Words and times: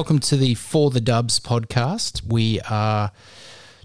Welcome 0.00 0.20
to 0.20 0.36
the 0.38 0.54
For 0.54 0.90
the 0.90 1.02
Dubs 1.02 1.38
podcast. 1.38 2.26
We 2.26 2.58
are 2.70 3.12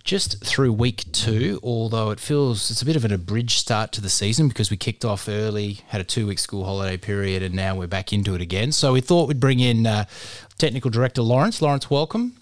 just 0.05 0.41
through 0.45 0.71
week 0.71 1.03
two, 1.11 1.59
although 1.61 2.09
it 2.09 2.21
feels 2.21 2.71
it's 2.71 2.81
a 2.81 2.85
bit 2.85 2.95
of 2.95 3.03
an 3.03 3.11
abridged 3.11 3.59
start 3.59 3.91
to 3.91 4.01
the 4.01 4.09
season 4.09 4.47
because 4.47 4.71
we 4.71 4.77
kicked 4.77 5.03
off 5.03 5.27
early, 5.27 5.81
had 5.89 5.99
a 5.99 6.05
two 6.05 6.25
week 6.25 6.39
school 6.39 6.63
holiday 6.63 6.95
period, 6.95 7.43
and 7.43 7.53
now 7.53 7.75
we're 7.75 7.85
back 7.85 8.13
into 8.13 8.33
it 8.33 8.39
again. 8.39 8.71
So 8.71 8.93
we 8.93 9.01
thought 9.01 9.27
we'd 9.27 9.41
bring 9.41 9.59
in 9.59 9.85
uh, 9.85 10.05
technical 10.57 10.89
director 10.89 11.21
Lawrence. 11.21 11.61
Lawrence, 11.61 11.89
welcome. 11.89 12.37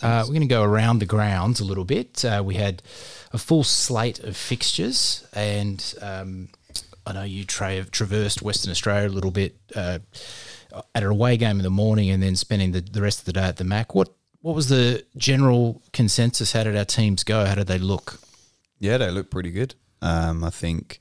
Uh, 0.00 0.22
we're 0.22 0.32
going 0.32 0.40
to 0.40 0.46
go 0.46 0.62
around 0.62 1.00
the 1.00 1.06
grounds 1.06 1.60
a 1.60 1.66
little 1.66 1.84
bit. 1.84 2.24
Uh, 2.24 2.42
we 2.42 2.54
had 2.54 2.82
a 3.34 3.36
full 3.36 3.62
slate 3.62 4.20
of 4.20 4.38
fixtures, 4.38 5.28
and 5.34 5.94
um, 6.00 6.48
I 7.06 7.12
know 7.12 7.24
you 7.24 7.44
tra- 7.44 7.84
traversed 7.84 8.40
Western 8.40 8.70
Australia 8.70 9.06
a 9.06 9.12
little 9.12 9.30
bit 9.30 9.54
uh, 9.76 9.98
at 10.94 11.02
an 11.02 11.10
away 11.10 11.36
game 11.36 11.58
in 11.58 11.62
the 11.62 11.70
morning, 11.70 12.10
and 12.10 12.22
then 12.22 12.36
spending 12.36 12.72
the, 12.72 12.80
the 12.80 13.02
rest 13.02 13.20
of 13.20 13.24
the 13.24 13.32
day 13.32 13.44
at 13.44 13.56
the 13.56 13.64
Mac. 13.64 13.94
What 13.94 14.10
what 14.40 14.54
was 14.54 14.68
the 14.68 15.04
general 15.16 15.82
consensus? 15.92 16.52
How 16.52 16.64
did 16.64 16.76
our 16.76 16.84
teams 16.84 17.24
go? 17.24 17.44
How 17.44 17.54
did 17.54 17.66
they 17.66 17.78
look? 17.78 18.20
Yeah, 18.78 18.98
they 18.98 19.10
look 19.10 19.30
pretty 19.30 19.50
good. 19.50 19.74
Um, 20.00 20.44
I 20.44 20.50
think, 20.50 20.98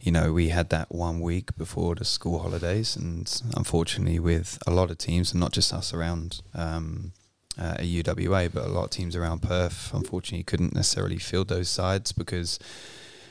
you 0.00 0.12
know, 0.12 0.32
we 0.32 0.50
had 0.50 0.70
that 0.70 0.94
one 0.94 1.20
week 1.20 1.56
before 1.56 1.96
the 1.96 2.04
school 2.04 2.38
holidays, 2.38 2.94
and 2.94 3.42
unfortunately, 3.56 4.20
with 4.20 4.58
a 4.66 4.70
lot 4.70 4.90
of 4.90 4.98
teams, 4.98 5.32
and 5.32 5.40
not 5.40 5.52
just 5.52 5.72
us 5.72 5.92
around 5.92 6.42
um, 6.54 7.12
uh, 7.58 7.74
UWA, 7.80 8.52
but 8.52 8.64
a 8.64 8.68
lot 8.68 8.84
of 8.84 8.90
teams 8.90 9.16
around 9.16 9.42
Perth, 9.42 9.92
unfortunately, 9.92 10.44
couldn't 10.44 10.74
necessarily 10.74 11.18
field 11.18 11.48
those 11.48 11.68
sides 11.68 12.12
because, 12.12 12.60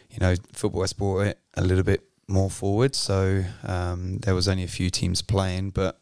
you 0.10 0.20
know, 0.20 0.36
Football 0.52 0.82
West 0.82 0.98
brought 0.98 1.28
it 1.28 1.40
a 1.54 1.62
little 1.62 1.84
bit 1.84 2.04
more 2.28 2.50
forward. 2.50 2.96
So 2.96 3.44
um, 3.64 4.18
there 4.20 4.36
was 4.36 4.48
only 4.48 4.64
a 4.64 4.68
few 4.68 4.90
teams 4.90 5.22
playing, 5.22 5.72
but 5.72 6.00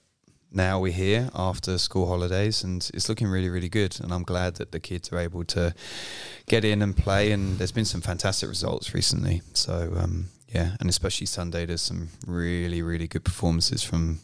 now 0.52 0.80
we're 0.80 0.94
here 0.94 1.30
after 1.34 1.78
school 1.78 2.08
holidays 2.08 2.64
and 2.64 2.90
it's 2.94 3.10
looking 3.10 3.28
really 3.28 3.50
really 3.50 3.70
good. 3.70 4.00
And 4.00 4.14
i'm 4.14 4.22
glad 4.22 4.56
that 4.56 4.72
the 4.72 4.80
kids 4.80 5.12
are 5.12 5.18
able 5.18 5.44
to 5.46 5.74
get 6.48 6.64
in 6.64 6.82
and 6.82 6.96
play. 6.96 7.32
And 7.32 7.58
there's 7.58 7.72
been 7.72 7.86
some 7.86 8.02
fantastic 8.02 8.48
results 8.50 8.94
recently. 8.94 9.42
So 9.54 9.94
um, 9.98 10.30
yeah 10.54 10.76
and 10.80 10.90
especially 10.90 11.26
sunday 11.26 11.66
there's 11.66 11.82
some 11.82 12.10
really 12.28 12.82
really 12.82 13.08
good 13.08 13.24
performances 13.24 13.84
from 13.84 14.20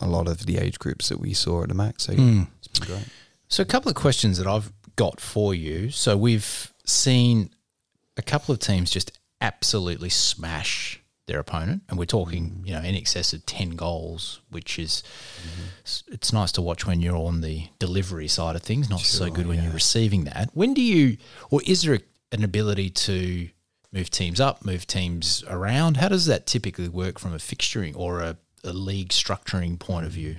a 0.00 0.06
lot 0.06 0.26
of 0.26 0.46
the 0.46 0.58
age 0.58 0.78
groups 0.78 1.08
that 1.08 1.20
we 1.20 1.32
saw 1.32 1.62
at 1.62 1.68
the 1.68 1.74
max 1.74 2.04
so 2.04 2.12
mm. 2.12 2.46
it's 2.58 2.66
been 2.66 2.88
great. 2.88 3.08
So 3.48 3.62
a 3.62 3.66
couple 3.66 3.88
of 3.88 3.94
questions 3.94 4.38
that 4.38 4.46
i've 4.46 4.72
got 4.96 5.20
for 5.20 5.54
you. 5.54 5.90
So 5.90 6.16
we've 6.16 6.72
seen 6.84 7.50
a 8.16 8.22
couple 8.22 8.52
of 8.52 8.60
teams 8.60 8.90
just 8.90 9.18
absolutely 9.40 10.08
smash 10.08 11.00
their 11.26 11.38
opponent, 11.38 11.82
and 11.88 11.98
we're 11.98 12.04
talking, 12.04 12.62
you 12.64 12.72
know, 12.72 12.80
in 12.80 12.94
excess 12.94 13.32
of 13.32 13.46
ten 13.46 13.70
goals, 13.70 14.40
which 14.50 14.78
is 14.78 15.02
mm-hmm. 15.42 16.14
it's 16.14 16.32
nice 16.32 16.52
to 16.52 16.62
watch 16.62 16.86
when 16.86 17.00
you're 17.00 17.16
on 17.16 17.40
the 17.40 17.68
delivery 17.78 18.28
side 18.28 18.56
of 18.56 18.62
things. 18.62 18.90
Not 18.90 19.00
sure, 19.00 19.26
so 19.26 19.32
good 19.32 19.46
when 19.46 19.58
yeah. 19.58 19.64
you're 19.64 19.72
receiving 19.72 20.24
that. 20.24 20.50
When 20.52 20.74
do 20.74 20.82
you, 20.82 21.16
or 21.50 21.60
is 21.66 21.82
there 21.82 22.00
an 22.32 22.44
ability 22.44 22.90
to 22.90 23.48
move 23.92 24.10
teams 24.10 24.40
up, 24.40 24.64
move 24.64 24.86
teams 24.86 25.44
around? 25.48 25.96
How 25.98 26.08
does 26.08 26.26
that 26.26 26.46
typically 26.46 26.88
work 26.88 27.18
from 27.18 27.32
a 27.32 27.38
fixturing 27.38 27.96
or 27.96 28.20
a, 28.20 28.36
a 28.62 28.72
league 28.72 29.10
structuring 29.10 29.78
point 29.78 30.04
of 30.04 30.12
view? 30.12 30.36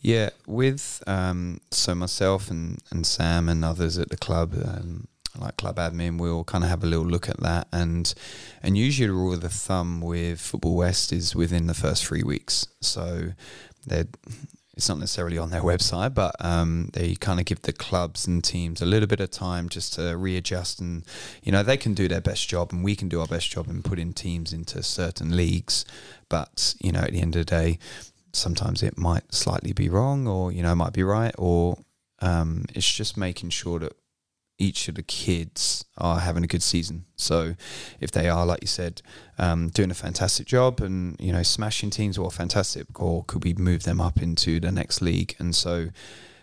Yeah, 0.00 0.30
with 0.46 1.02
um, 1.06 1.60
so 1.70 1.94
myself 1.94 2.50
and, 2.50 2.78
and 2.90 3.06
Sam 3.06 3.50
and 3.50 3.62
others 3.64 3.98
at 3.98 4.08
the 4.08 4.16
club, 4.16 4.54
um, 4.54 5.08
like 5.38 5.56
club 5.56 5.76
admin, 5.76 6.18
we'll 6.18 6.44
kind 6.44 6.64
of 6.64 6.70
have 6.70 6.82
a 6.82 6.86
little 6.86 7.06
look 7.06 7.28
at 7.28 7.40
that. 7.40 7.68
And 7.72 8.12
and 8.62 8.76
usually 8.76 9.06
the 9.06 9.14
rule 9.14 9.34
of 9.34 9.40
the 9.40 9.48
thumb 9.48 10.00
with 10.00 10.40
Football 10.40 10.76
West 10.76 11.12
is 11.12 11.34
within 11.34 11.66
the 11.66 11.74
first 11.74 12.04
three 12.04 12.22
weeks. 12.22 12.66
So 12.80 13.32
they 13.86 14.04
it's 14.80 14.88
not 14.88 14.98
necessarily 14.98 15.36
on 15.36 15.50
their 15.50 15.60
website, 15.72 16.14
but 16.14 16.34
um, 16.40 16.90
they 16.94 17.14
kind 17.14 17.38
of 17.38 17.46
give 17.46 17.62
the 17.62 17.72
clubs 17.72 18.26
and 18.26 18.42
teams 18.42 18.80
a 18.80 18.86
little 18.86 19.06
bit 19.06 19.20
of 19.20 19.30
time 19.30 19.68
just 19.68 19.94
to 19.94 20.16
readjust, 20.16 20.80
and 20.80 21.04
you 21.42 21.52
know 21.52 21.62
they 21.62 21.76
can 21.76 21.94
do 21.94 22.08
their 22.08 22.20
best 22.20 22.48
job, 22.48 22.72
and 22.72 22.82
we 22.82 22.96
can 22.96 23.08
do 23.08 23.20
our 23.20 23.26
best 23.26 23.50
job 23.50 23.68
in 23.68 23.82
putting 23.82 24.12
teams 24.12 24.52
into 24.52 24.82
certain 24.82 25.36
leagues. 25.36 25.84
But 26.28 26.74
you 26.80 26.92
know, 26.92 27.00
at 27.00 27.12
the 27.12 27.20
end 27.20 27.36
of 27.36 27.40
the 27.40 27.44
day, 27.44 27.78
sometimes 28.32 28.82
it 28.82 28.96
might 28.96 29.34
slightly 29.34 29.72
be 29.72 29.88
wrong, 29.88 30.26
or 30.26 30.50
you 30.50 30.62
know, 30.62 30.74
might 30.74 30.94
be 30.94 31.02
right, 31.02 31.34
or 31.36 31.78
um, 32.20 32.64
it's 32.74 32.90
just 32.90 33.16
making 33.16 33.50
sure 33.50 33.78
that 33.80 33.92
each 34.60 34.88
of 34.88 34.94
the 34.94 35.02
kids 35.02 35.84
are 35.96 36.20
having 36.20 36.44
a 36.44 36.46
good 36.46 36.62
season. 36.62 37.06
So 37.16 37.56
if 37.98 38.12
they 38.12 38.28
are, 38.28 38.44
like 38.44 38.60
you 38.60 38.68
said, 38.68 39.02
um, 39.38 39.70
doing 39.70 39.90
a 39.90 39.94
fantastic 39.94 40.46
job 40.46 40.80
and 40.80 41.16
you 41.18 41.32
know 41.32 41.42
smashing 41.42 41.90
teams, 41.90 42.18
well, 42.18 42.30
fantastic. 42.30 43.00
Or 43.00 43.24
could 43.24 43.42
we 43.42 43.54
move 43.54 43.82
them 43.84 44.00
up 44.00 44.22
into 44.22 44.60
the 44.60 44.70
next 44.70 45.00
league? 45.00 45.34
And 45.38 45.56
so 45.56 45.88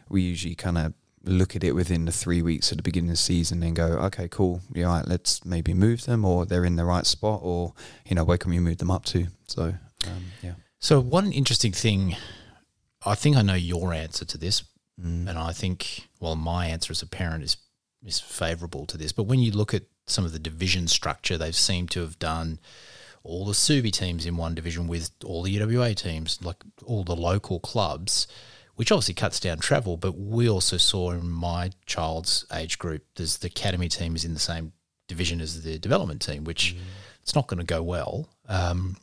we 0.09 0.23
usually 0.23 0.55
kind 0.55 0.77
of 0.77 0.93
look 1.23 1.55
at 1.55 1.63
it 1.63 1.73
within 1.73 2.05
the 2.05 2.11
three 2.11 2.41
weeks 2.41 2.71
at 2.71 2.77
the 2.77 2.83
beginning 2.83 3.09
of 3.09 3.13
the 3.13 3.17
season 3.17 3.61
and 3.61 3.75
go, 3.75 3.85
okay, 3.85 4.27
cool, 4.27 4.61
yeah, 4.73 4.85
right, 4.85 5.07
let's 5.07 5.45
maybe 5.45 5.73
move 5.73 6.05
them, 6.05 6.25
or 6.25 6.45
they're 6.45 6.65
in 6.65 6.75
the 6.75 6.85
right 6.85 7.05
spot, 7.05 7.39
or 7.43 7.73
you 8.05 8.15
know, 8.15 8.23
where 8.23 8.37
can 8.37 8.49
we 8.51 8.59
move 8.59 8.77
them 8.77 8.91
up 8.91 9.05
to? 9.05 9.27
So 9.47 9.75
um, 10.05 10.25
yeah. 10.41 10.53
So 10.79 10.99
one 10.99 11.31
interesting 11.31 11.71
thing, 11.71 12.15
I 13.05 13.13
think 13.13 13.35
I 13.35 13.43
know 13.43 13.53
your 13.53 13.93
answer 13.93 14.25
to 14.25 14.37
this, 14.37 14.63
mm. 14.99 15.27
and 15.27 15.37
I 15.37 15.53
think 15.53 16.07
well, 16.19 16.35
my 16.35 16.65
answer 16.65 16.91
as 16.91 17.03
a 17.03 17.07
parent 17.07 17.43
is 17.43 17.57
is 18.05 18.19
favourable 18.19 18.85
to 18.87 18.97
this. 18.97 19.11
But 19.11 19.23
when 19.23 19.39
you 19.39 19.51
look 19.51 19.73
at 19.73 19.83
some 20.05 20.25
of 20.25 20.33
the 20.33 20.39
division 20.39 20.87
structure, 20.87 21.37
they've 21.37 21.55
seemed 21.55 21.91
to 21.91 22.01
have 22.01 22.19
done 22.19 22.59
all 23.23 23.45
the 23.45 23.53
Subi 23.53 23.91
teams 23.91 24.25
in 24.25 24.37
one 24.37 24.55
division 24.55 24.87
with 24.87 25.11
all 25.25 25.43
the 25.43 25.57
UWA 25.57 25.95
teams, 25.95 26.41
like 26.41 26.63
all 26.85 27.03
the 27.03 27.15
local 27.15 27.59
clubs, 27.59 28.27
which 28.75 28.91
obviously 28.91 29.13
cuts 29.13 29.39
down 29.39 29.59
travel. 29.59 29.97
But 29.97 30.17
we 30.17 30.49
also 30.49 30.77
saw 30.77 31.11
in 31.11 31.29
my 31.29 31.71
child's 31.85 32.45
age 32.53 32.79
group, 32.79 33.03
there's 33.15 33.37
the 33.37 33.47
academy 33.47 33.89
team 33.89 34.15
is 34.15 34.23
in 34.23 34.33
the 34.33 34.39
same 34.39 34.71
division 35.07 35.41
as 35.41 35.63
the 35.63 35.77
development 35.77 36.21
team, 36.21 36.43
which 36.45 36.75
mm. 36.75 36.79
it's 37.21 37.35
not 37.35 37.47
going 37.47 37.59
to 37.59 37.65
go 37.65 37.83
well. 37.83 38.29
Um, 38.47 38.97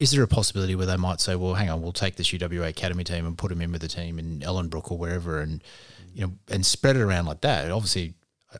is 0.00 0.10
there 0.10 0.22
a 0.24 0.28
possibility 0.28 0.74
where 0.74 0.86
they 0.86 0.96
might 0.96 1.20
say, 1.20 1.36
well, 1.36 1.54
hang 1.54 1.70
on, 1.70 1.80
we'll 1.80 1.92
take 1.92 2.16
this 2.16 2.32
UWA 2.32 2.68
academy 2.68 3.04
team 3.04 3.24
and 3.24 3.38
put 3.38 3.50
them 3.50 3.62
in 3.62 3.70
with 3.70 3.82
the 3.82 3.88
team 3.88 4.18
in 4.18 4.40
Ellenbrook 4.40 4.90
or 4.90 4.98
wherever 4.98 5.40
and 5.40 5.62
you 6.14 6.26
know, 6.26 6.32
and 6.48 6.64
spread 6.64 6.96
it 6.96 7.02
around 7.02 7.26
like 7.26 7.40
that. 7.42 7.70
Obviously, 7.70 8.14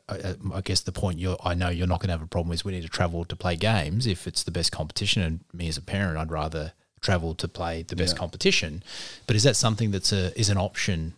I, 0.08 0.34
I, 0.54 0.60
guess 0.62 0.80
the 0.80 0.92
point 0.92 1.18
you 1.18 1.36
I 1.44 1.54
know 1.54 1.68
you're 1.68 1.86
not 1.86 2.00
going 2.00 2.08
to 2.08 2.12
have 2.12 2.22
a 2.22 2.26
problem 2.26 2.52
is 2.52 2.64
we 2.64 2.72
need 2.72 2.82
to 2.82 2.88
travel 2.88 3.24
to 3.24 3.36
play 3.36 3.56
games 3.56 4.06
if 4.06 4.26
it's 4.26 4.42
the 4.42 4.50
best 4.50 4.72
competition. 4.72 5.22
And 5.22 5.40
me 5.52 5.68
as 5.68 5.76
a 5.76 5.82
parent, 5.82 6.18
I'd 6.18 6.30
rather 6.30 6.72
travel 7.00 7.34
to 7.34 7.48
play 7.48 7.82
the 7.82 7.96
best 7.96 8.14
yeah. 8.14 8.20
competition. 8.20 8.82
But 9.26 9.36
is 9.36 9.42
that 9.42 9.56
something 9.56 9.90
that's 9.90 10.12
a 10.12 10.38
is 10.38 10.48
an 10.48 10.58
option 10.58 11.14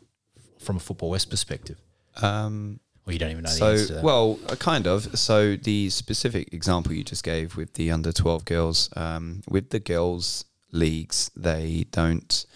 from 0.58 0.76
a 0.76 0.80
Football 0.80 1.10
West 1.10 1.30
perspective? 1.30 1.78
Um, 2.20 2.80
or 3.06 3.12
you 3.12 3.18
don't 3.18 3.30
even 3.30 3.44
know 3.44 3.50
so, 3.50 3.76
the 3.76 3.80
answer 3.80 4.00
Well, 4.02 4.38
uh, 4.48 4.56
kind 4.56 4.86
of. 4.86 5.18
So 5.18 5.56
the 5.56 5.90
specific 5.90 6.52
example 6.52 6.92
you 6.92 7.04
just 7.04 7.22
gave 7.22 7.56
with 7.56 7.74
the 7.74 7.90
under 7.90 8.12
twelve 8.12 8.44
girls, 8.44 8.90
um, 8.96 9.42
with 9.48 9.70
the 9.70 9.80
girls 9.80 10.44
leagues, 10.72 11.30
they 11.36 11.86
don't 11.92 12.46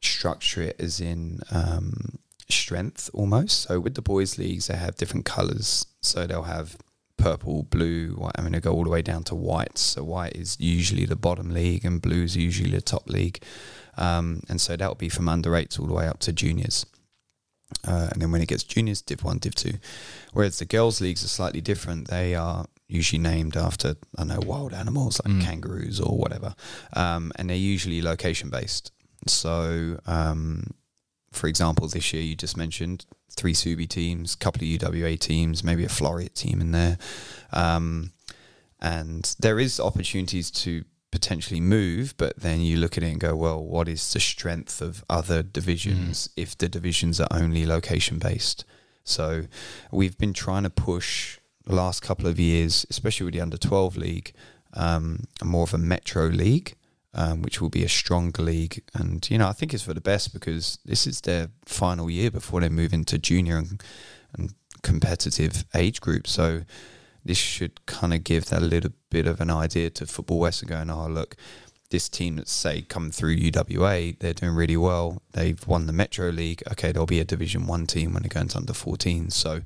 structure 0.00 0.62
it 0.62 0.76
as 0.80 1.00
in 1.00 1.40
um, 1.52 2.18
strength 2.60 3.10
almost. 3.12 3.62
So 3.62 3.80
with 3.80 3.94
the 3.94 4.02
boys' 4.02 4.38
leagues, 4.38 4.66
they 4.66 4.76
have 4.76 4.96
different 4.96 5.24
colours. 5.24 5.86
So 6.00 6.26
they'll 6.26 6.42
have 6.42 6.76
purple, 7.16 7.62
blue, 7.64 8.14
White. 8.14 8.34
I'm 8.36 8.44
going 8.44 8.52
to 8.52 8.60
go 8.60 8.72
all 8.72 8.84
the 8.84 8.90
way 8.90 9.02
down 9.02 9.24
to 9.24 9.34
white. 9.34 9.78
So 9.78 10.02
white 10.02 10.34
is 10.34 10.58
usually 10.60 11.06
the 11.06 11.16
bottom 11.16 11.50
league, 11.50 11.84
and 11.84 12.02
blue 12.02 12.24
is 12.24 12.36
usually 12.36 12.70
the 12.70 12.80
top 12.80 13.08
league. 13.08 13.42
Um, 13.96 14.42
and 14.48 14.60
so 14.60 14.76
that 14.76 14.88
will 14.88 14.94
be 14.94 15.08
from 15.08 15.28
under 15.28 15.54
eights 15.56 15.78
all 15.78 15.86
the 15.86 15.94
way 15.94 16.06
up 16.08 16.18
to 16.20 16.32
juniors. 16.32 16.86
Uh, 17.86 18.08
and 18.12 18.20
then 18.20 18.30
when 18.30 18.42
it 18.42 18.48
gets 18.48 18.64
juniors, 18.64 19.02
Div 19.02 19.22
1, 19.22 19.38
Div 19.38 19.54
2. 19.54 19.72
Whereas 20.32 20.58
the 20.58 20.64
girls' 20.64 21.00
leagues 21.00 21.24
are 21.24 21.28
slightly 21.28 21.60
different. 21.60 22.08
They 22.08 22.34
are 22.34 22.66
usually 22.88 23.20
named 23.20 23.56
after, 23.56 23.96
I 24.16 24.24
know, 24.24 24.40
wild 24.44 24.74
animals 24.74 25.20
like 25.24 25.34
mm. 25.34 25.42
kangaroos 25.42 26.00
or 26.00 26.16
whatever. 26.16 26.54
Um, 26.94 27.32
and 27.36 27.48
they're 27.48 27.56
usually 27.56 28.02
location 28.02 28.50
based. 28.50 28.92
So 29.26 29.98
um, 30.06 30.74
for 31.32 31.46
example, 31.46 31.88
this 31.88 32.12
year 32.12 32.22
you 32.22 32.36
just 32.36 32.56
mentioned 32.56 33.06
three 33.30 33.54
Subi 33.54 33.88
teams, 33.88 34.34
a 34.34 34.38
couple 34.38 34.62
of 34.62 34.68
UWA 34.68 35.18
teams, 35.18 35.64
maybe 35.64 35.84
a 35.84 35.88
Floreat 35.88 36.34
team 36.34 36.60
in 36.60 36.72
there. 36.72 36.98
Um, 37.52 38.12
and 38.80 39.34
there 39.38 39.58
is 39.58 39.80
opportunities 39.80 40.50
to 40.50 40.84
potentially 41.10 41.60
move, 41.60 42.14
but 42.16 42.36
then 42.36 42.60
you 42.60 42.76
look 42.76 42.96
at 42.96 43.04
it 43.04 43.10
and 43.10 43.20
go, 43.20 43.34
well, 43.36 43.62
what 43.62 43.88
is 43.88 44.12
the 44.12 44.20
strength 44.20 44.80
of 44.80 45.04
other 45.08 45.42
divisions 45.42 46.28
mm. 46.28 46.32
if 46.36 46.56
the 46.56 46.68
divisions 46.68 47.20
are 47.20 47.28
only 47.30 47.66
location 47.66 48.18
based? 48.18 48.64
So 49.04 49.44
we've 49.90 50.18
been 50.18 50.32
trying 50.32 50.62
to 50.64 50.70
push 50.70 51.38
the 51.64 51.74
last 51.74 52.02
couple 52.02 52.26
of 52.26 52.40
years, 52.40 52.86
especially 52.90 53.24
with 53.26 53.34
the 53.34 53.40
under 53.40 53.56
12 53.56 53.96
league, 53.96 54.32
um, 54.74 55.24
more 55.42 55.64
of 55.64 55.74
a 55.74 55.78
metro 55.78 56.26
league 56.26 56.74
um, 57.14 57.42
which 57.42 57.60
will 57.60 57.68
be 57.68 57.84
a 57.84 57.88
stronger 57.88 58.42
league. 58.42 58.82
And, 58.94 59.28
you 59.30 59.38
know, 59.38 59.48
I 59.48 59.52
think 59.52 59.74
it's 59.74 59.82
for 59.82 59.94
the 59.94 60.00
best 60.00 60.32
because 60.32 60.78
this 60.84 61.06
is 61.06 61.20
their 61.20 61.48
final 61.64 62.10
year 62.10 62.30
before 62.30 62.60
they 62.60 62.68
move 62.68 62.92
into 62.92 63.18
junior 63.18 63.58
and, 63.58 63.82
and 64.36 64.54
competitive 64.82 65.64
age 65.74 66.00
groups. 66.00 66.32
So 66.32 66.62
this 67.24 67.38
should 67.38 67.84
kind 67.86 68.12
of 68.12 68.24
give 68.24 68.46
that 68.46 68.62
a 68.62 68.66
little 68.66 68.92
bit 69.10 69.26
of 69.26 69.40
an 69.40 69.50
idea 69.50 69.90
to 69.90 70.06
Football 70.06 70.40
West 70.40 70.62
and 70.62 70.70
going, 70.70 70.90
oh, 70.90 71.06
look, 71.06 71.36
this 71.92 72.08
team 72.08 72.36
that's 72.36 72.50
say 72.50 72.82
come 72.82 73.12
through 73.12 73.36
UWA, 73.36 74.18
they're 74.18 74.34
doing 74.34 74.54
really 74.56 74.76
well. 74.76 75.22
They've 75.32 75.64
won 75.66 75.86
the 75.86 75.92
Metro 75.92 76.30
League. 76.30 76.62
Okay, 76.72 76.90
there'll 76.90 77.06
be 77.06 77.20
a 77.20 77.24
Division 77.24 77.68
One 77.68 77.86
team 77.86 78.12
when 78.12 78.24
they 78.24 78.28
go 78.28 78.40
into 78.40 78.58
under 78.58 78.72
14. 78.74 79.30
So 79.30 79.60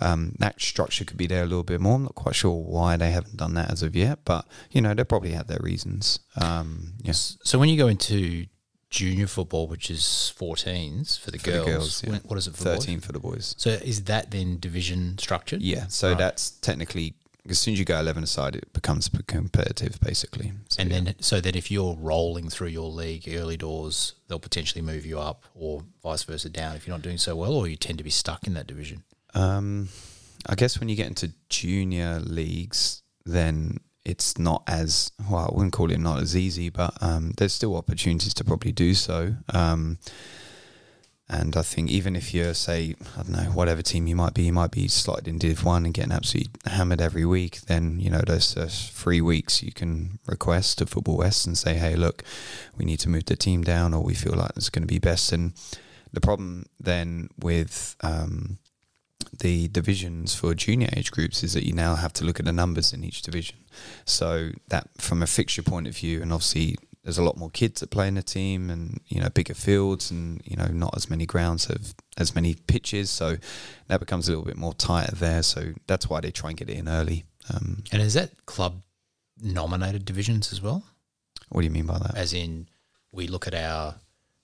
um, 0.00 0.34
that 0.38 0.60
structure 0.60 1.04
could 1.06 1.16
be 1.16 1.26
there 1.26 1.42
a 1.42 1.46
little 1.46 1.64
bit 1.64 1.80
more. 1.80 1.94
I'm 1.96 2.02
not 2.02 2.14
quite 2.14 2.34
sure 2.34 2.52
why 2.52 2.96
they 2.98 3.10
haven't 3.10 3.38
done 3.38 3.54
that 3.54 3.70
as 3.70 3.82
of 3.82 3.96
yet, 3.96 4.18
but 4.26 4.46
you 4.70 4.82
know 4.82 4.92
they 4.92 5.04
probably 5.04 5.32
had 5.32 5.48
their 5.48 5.60
reasons. 5.62 6.20
Um, 6.40 6.92
yes. 7.02 7.38
So 7.44 7.58
when 7.58 7.68
you 7.70 7.78
go 7.78 7.88
into 7.88 8.46
junior 8.90 9.26
football, 9.26 9.66
which 9.66 9.90
is 9.90 10.32
14s 10.38 11.18
for 11.20 11.30
the 11.30 11.38
For 11.38 11.50
the 11.50 11.56
girls, 11.58 11.66
girls, 11.66 12.04
yeah. 12.04 12.18
what 12.24 12.38
is 12.38 12.46
it 12.46 12.56
for 12.56 12.64
13 12.64 12.96
boys? 12.96 13.04
for 13.06 13.12
the 13.12 13.18
boys. 13.18 13.54
So 13.58 13.70
is 13.70 14.04
that 14.04 14.30
then 14.30 14.58
division 14.58 15.18
structured? 15.18 15.60
Yeah, 15.60 15.88
so 15.88 16.08
Right. 16.10 16.18
that's 16.18 16.50
technically 16.50 17.14
as 17.50 17.58
soon 17.58 17.72
as 17.72 17.78
you 17.78 17.84
go 17.84 17.98
11 17.98 18.22
aside, 18.24 18.56
it 18.56 18.72
becomes 18.72 19.10
competitive 19.26 19.98
basically. 20.00 20.52
So, 20.68 20.80
And 20.82 20.90
yeah. 20.90 21.00
then, 21.00 21.14
so 21.20 21.40
that 21.40 21.56
if 21.56 21.70
you're 21.70 21.94
rolling 21.98 22.48
through 22.48 22.68
your 22.68 22.90
league 22.90 23.28
early 23.32 23.56
doors, 23.56 24.14
they'll 24.28 24.38
potentially 24.38 24.82
move 24.82 25.04
you 25.06 25.18
up, 25.18 25.44
or 25.54 25.82
vice 26.02 26.22
versa 26.24 26.48
down 26.48 26.76
if 26.76 26.86
you're 26.86 26.96
not 26.96 27.02
doing 27.02 27.18
so 27.18 27.34
well, 27.36 27.52
or 27.54 27.68
you 27.68 27.76
tend 27.76 27.98
to 27.98 28.04
be 28.04 28.10
stuck 28.10 28.46
in 28.46 28.54
that 28.54 28.66
division. 28.66 29.04
Um, 29.34 29.88
I 30.46 30.54
guess 30.54 30.78
when 30.80 30.88
you 30.88 30.96
get 30.96 31.06
into 31.08 31.32
junior 31.48 32.20
leagues, 32.20 33.02
then 33.24 33.78
it's 34.04 34.38
not 34.38 34.62
as 34.66 35.10
well. 35.30 35.50
I 35.52 35.54
wouldn't 35.54 35.72
call 35.74 35.90
it 35.90 35.98
not 35.98 36.22
as 36.22 36.34
easy, 36.36 36.70
but 36.70 36.94
um, 37.02 37.32
there's 37.36 37.52
still 37.52 37.76
opportunities 37.76 38.32
to 38.34 38.44
probably 38.44 38.72
do 38.72 38.94
so. 38.94 39.34
Um, 39.52 39.98
and 41.30 41.56
I 41.56 41.62
think 41.62 41.90
even 41.90 42.16
if 42.16 42.32
you're, 42.32 42.54
say, 42.54 42.94
I 43.16 43.22
don't 43.22 43.32
know, 43.32 43.50
whatever 43.50 43.82
team 43.82 44.06
you 44.06 44.16
might 44.16 44.32
be, 44.32 44.44
you 44.44 44.52
might 44.52 44.70
be 44.70 44.88
slotted 44.88 45.28
in 45.28 45.38
Div 45.38 45.62
One 45.62 45.84
and 45.84 45.92
getting 45.92 46.12
absolutely 46.12 46.52
hammered 46.64 47.02
every 47.02 47.26
week. 47.26 47.60
Then 47.62 48.00
you 48.00 48.08
know 48.08 48.22
those, 48.26 48.54
those 48.54 48.88
three 48.88 49.20
weeks 49.20 49.62
you 49.62 49.72
can 49.72 50.18
request 50.26 50.78
to 50.78 50.86
Football 50.86 51.18
West 51.18 51.46
and 51.46 51.58
say, 51.58 51.74
hey, 51.74 51.96
look, 51.96 52.24
we 52.76 52.86
need 52.86 53.00
to 53.00 53.10
move 53.10 53.26
the 53.26 53.36
team 53.36 53.62
down, 53.62 53.92
or 53.92 54.02
we 54.02 54.14
feel 54.14 54.34
like 54.34 54.52
it's 54.56 54.70
going 54.70 54.82
to 54.82 54.86
be 54.86 54.98
best. 54.98 55.30
And 55.32 55.52
the 56.12 56.22
problem 56.22 56.64
then 56.80 57.28
with 57.38 57.94
um, 58.00 58.56
the 59.38 59.68
divisions 59.68 60.34
for 60.34 60.54
junior 60.54 60.88
age 60.96 61.10
groups 61.10 61.44
is 61.44 61.52
that 61.52 61.66
you 61.66 61.74
now 61.74 61.94
have 61.94 62.14
to 62.14 62.24
look 62.24 62.40
at 62.40 62.46
the 62.46 62.52
numbers 62.52 62.94
in 62.94 63.04
each 63.04 63.20
division. 63.20 63.58
So 64.06 64.52
that 64.68 64.88
from 64.96 65.22
a 65.22 65.26
fixture 65.26 65.62
point 65.62 65.86
of 65.86 65.96
view, 65.96 66.22
and 66.22 66.32
obviously 66.32 66.76
there's 67.08 67.16
a 67.16 67.22
lot 67.22 67.38
more 67.38 67.48
kids 67.48 67.80
that 67.80 67.88
play 67.88 68.06
in 68.06 68.16
the 68.16 68.22
team, 68.22 68.68
and 68.68 69.00
you 69.06 69.18
know 69.18 69.30
bigger 69.30 69.54
fields, 69.54 70.10
and 70.10 70.42
you 70.44 70.54
know 70.56 70.66
not 70.66 70.94
as 70.94 71.08
many 71.08 71.24
grounds 71.24 71.64
have 71.64 71.94
as 72.18 72.34
many 72.34 72.54
pitches. 72.54 73.08
So 73.08 73.38
that 73.86 73.98
becomes 73.98 74.28
a 74.28 74.32
little 74.32 74.44
bit 74.44 74.58
more 74.58 74.74
tighter 74.74 75.14
there. 75.16 75.42
So 75.42 75.72
that's 75.86 76.10
why 76.10 76.20
they 76.20 76.30
try 76.30 76.50
and 76.50 76.58
get 76.58 76.68
it 76.68 76.76
in 76.76 76.86
early. 76.86 77.24
Um, 77.48 77.82
And 77.92 78.02
is 78.02 78.12
that 78.12 78.44
club 78.44 78.82
nominated 79.40 80.04
divisions 80.04 80.52
as 80.52 80.60
well? 80.60 80.84
what 81.48 81.62
do 81.62 81.64
you 81.64 81.70
mean 81.70 81.86
by 81.86 81.98
that? 81.98 82.14
As 82.14 82.34
in, 82.34 82.68
we 83.10 83.26
look 83.26 83.46
at 83.46 83.54
our 83.54 83.94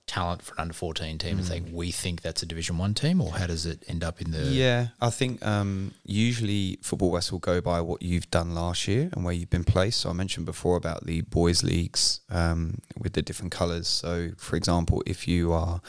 talent 0.06 0.42
for 0.42 0.54
an 0.54 0.60
under 0.62 0.74
14 0.74 1.18
team 1.18 1.38
and 1.38 1.46
think 1.46 1.68
we 1.72 1.90
think 1.90 2.22
that's 2.22 2.42
a 2.42 2.46
Division 2.46 2.78
One 2.78 2.94
team, 2.94 3.20
or 3.20 3.32
how 3.32 3.46
does 3.46 3.66
it 3.66 3.84
end 3.88 4.04
up 4.04 4.20
in 4.20 4.30
the. 4.30 4.44
Yeah, 4.44 4.88
I 5.00 5.10
think 5.10 5.44
um, 5.44 5.94
usually 6.04 6.78
Football 6.82 7.10
West 7.10 7.32
will 7.32 7.38
go 7.38 7.60
by 7.60 7.80
what 7.80 8.02
you've 8.02 8.30
done 8.30 8.54
last 8.54 8.86
year 8.86 9.10
and 9.12 9.24
where 9.24 9.34
you've 9.34 9.50
been 9.50 9.64
placed. 9.64 10.00
So 10.00 10.10
I 10.10 10.12
mentioned 10.12 10.46
before 10.46 10.76
about 10.76 11.06
the 11.06 11.22
boys' 11.22 11.62
leagues 11.62 12.20
um, 12.30 12.78
with 12.98 13.14
the 13.14 13.22
different 13.22 13.52
colours. 13.52 13.88
So, 13.88 14.30
for 14.36 14.56
example, 14.56 15.02
if 15.06 15.26
you 15.26 15.52
are 15.52 15.80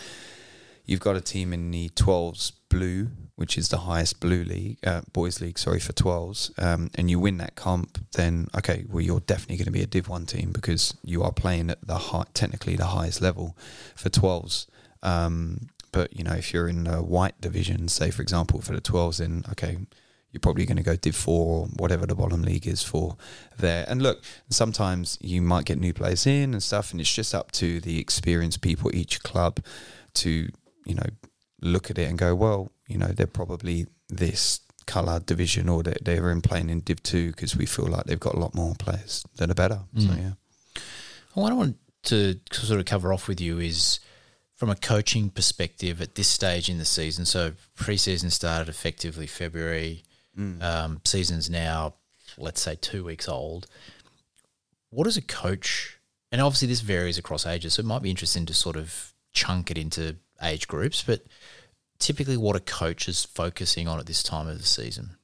you've 0.85 0.99
got 0.99 1.15
a 1.15 1.21
team 1.21 1.53
in 1.53 1.71
the 1.71 1.89
12s 1.89 2.53
blue, 2.69 3.09
which 3.35 3.57
is 3.57 3.69
the 3.69 3.79
highest 3.79 4.19
blue 4.19 4.43
league, 4.43 4.77
uh, 4.85 5.01
boys' 5.11 5.41
league, 5.41 5.57
sorry, 5.57 5.79
for 5.79 5.93
12s, 5.93 6.57
um, 6.61 6.89
and 6.95 7.09
you 7.09 7.19
win 7.19 7.37
that 7.37 7.55
comp, 7.55 7.99
then 8.13 8.47
okay, 8.55 8.85
well, 8.89 9.01
you're 9.01 9.19
definitely 9.21 9.57
going 9.57 9.65
to 9.65 9.71
be 9.71 9.81
a 9.81 9.87
Div 9.87 10.07
1 10.07 10.25
team 10.25 10.51
because 10.51 10.95
you 11.03 11.23
are 11.23 11.31
playing 11.31 11.69
at 11.69 11.85
the 11.85 11.97
high, 11.97 12.25
technically 12.33 12.75
the 12.75 12.85
highest 12.85 13.21
level 13.21 13.57
for 13.95 14.09
12s. 14.09 14.67
Um, 15.03 15.67
but, 15.91 16.15
you 16.15 16.23
know, 16.23 16.33
if 16.33 16.53
you're 16.53 16.67
in 16.67 16.83
the 16.83 16.97
white 16.97 17.39
division, 17.39 17.87
say, 17.87 18.11
for 18.11 18.21
example, 18.21 18.61
for 18.61 18.73
the 18.73 18.81
12s, 18.81 19.19
then 19.19 19.45
okay, 19.51 19.77
you're 20.35 20.41
probably 20.41 20.65
going 20.65 20.75
to 20.75 20.83
go 20.83 20.97
Div 20.97 21.15
4 21.15 21.33
or 21.33 21.65
whatever 21.77 22.05
the 22.05 22.13
bottom 22.15 22.41
league 22.41 22.67
is 22.67 22.83
for 22.83 23.15
there. 23.57 23.85
And 23.87 24.01
look, 24.01 24.21
sometimes 24.49 25.17
you 25.21 25.41
might 25.41 25.63
get 25.63 25.79
new 25.79 25.93
players 25.93 26.27
in 26.27 26.53
and 26.53 26.61
stuff, 26.61 26.91
and 26.91 26.99
it's 26.99 27.13
just 27.13 27.33
up 27.33 27.53
to 27.53 27.79
the 27.79 27.99
experienced 27.99 28.59
people 28.59 28.89
at 28.89 28.95
each 28.95 29.23
club 29.23 29.61
to, 30.15 30.49
you 30.85 30.95
know, 30.95 31.07
look 31.61 31.89
at 31.89 31.97
it 31.97 32.07
and 32.09 32.17
go, 32.17 32.33
well, 32.35 32.71
you 32.87 32.97
know, 32.97 33.07
they're 33.07 33.27
probably 33.27 33.87
this 34.09 34.59
colour 34.85 35.19
division 35.19 35.67
or 35.67 35.81
they're, 35.83 35.97
they're 36.01 36.29
in 36.31 36.41
playing 36.41 36.69
in 36.69 36.79
Div 36.81 37.01
2 37.01 37.31
because 37.31 37.55
we 37.57 37.65
feel 37.65 37.87
like 37.87 38.05
they've 38.05 38.19
got 38.19 38.35
a 38.35 38.39
lot 38.39 38.53
more 38.53 38.75
players 38.75 39.23
that 39.37 39.49
are 39.49 39.55
better. 39.55 39.81
So, 39.97 40.07
Mm. 40.09 40.17
yeah. 40.21 40.81
What 41.33 41.51
I 41.51 41.55
want 41.55 41.77
to 42.03 42.39
sort 42.51 42.79
of 42.79 42.85
cover 42.85 43.11
off 43.11 43.27
with 43.27 43.41
you 43.41 43.59
is 43.59 43.99
from 44.55 44.69
a 44.69 44.75
coaching 44.75 45.29
perspective 45.29 45.99
at 46.01 46.15
this 46.15 46.27
stage 46.29 46.69
in 46.69 46.77
the 46.77 46.85
season. 46.85 47.25
So 47.25 47.53
preseason 47.77 48.31
started 48.31 48.69
effectively 48.69 49.27
February. 49.27 50.03
Um, 50.61 51.01
season's 51.05 51.49
now, 51.49 51.95
let's 52.37 52.61
say, 52.61 52.75
two 52.75 53.03
weeks 53.03 53.27
old. 53.27 53.67
What 54.91 55.05
does 55.05 55.17
a 55.17 55.21
coach, 55.21 55.97
and 56.31 56.41
obviously 56.41 56.67
this 56.67 56.81
varies 56.81 57.17
across 57.17 57.45
ages, 57.45 57.73
so 57.73 57.79
it 57.81 57.85
might 57.85 58.01
be 58.01 58.09
interesting 58.09 58.45
to 58.45 58.53
sort 58.53 58.75
of 58.75 59.13
chunk 59.33 59.71
it 59.71 59.77
into 59.77 60.17
age 60.41 60.67
groups, 60.67 61.03
but 61.03 61.25
typically 61.99 62.37
what 62.37 62.55
a 62.55 62.59
coach 62.59 63.07
is 63.07 63.25
focusing 63.25 63.87
on 63.87 63.99
at 63.99 64.05
this 64.05 64.23
time 64.23 64.47
of 64.47 64.57
the 64.57 64.65
season? 64.65 65.17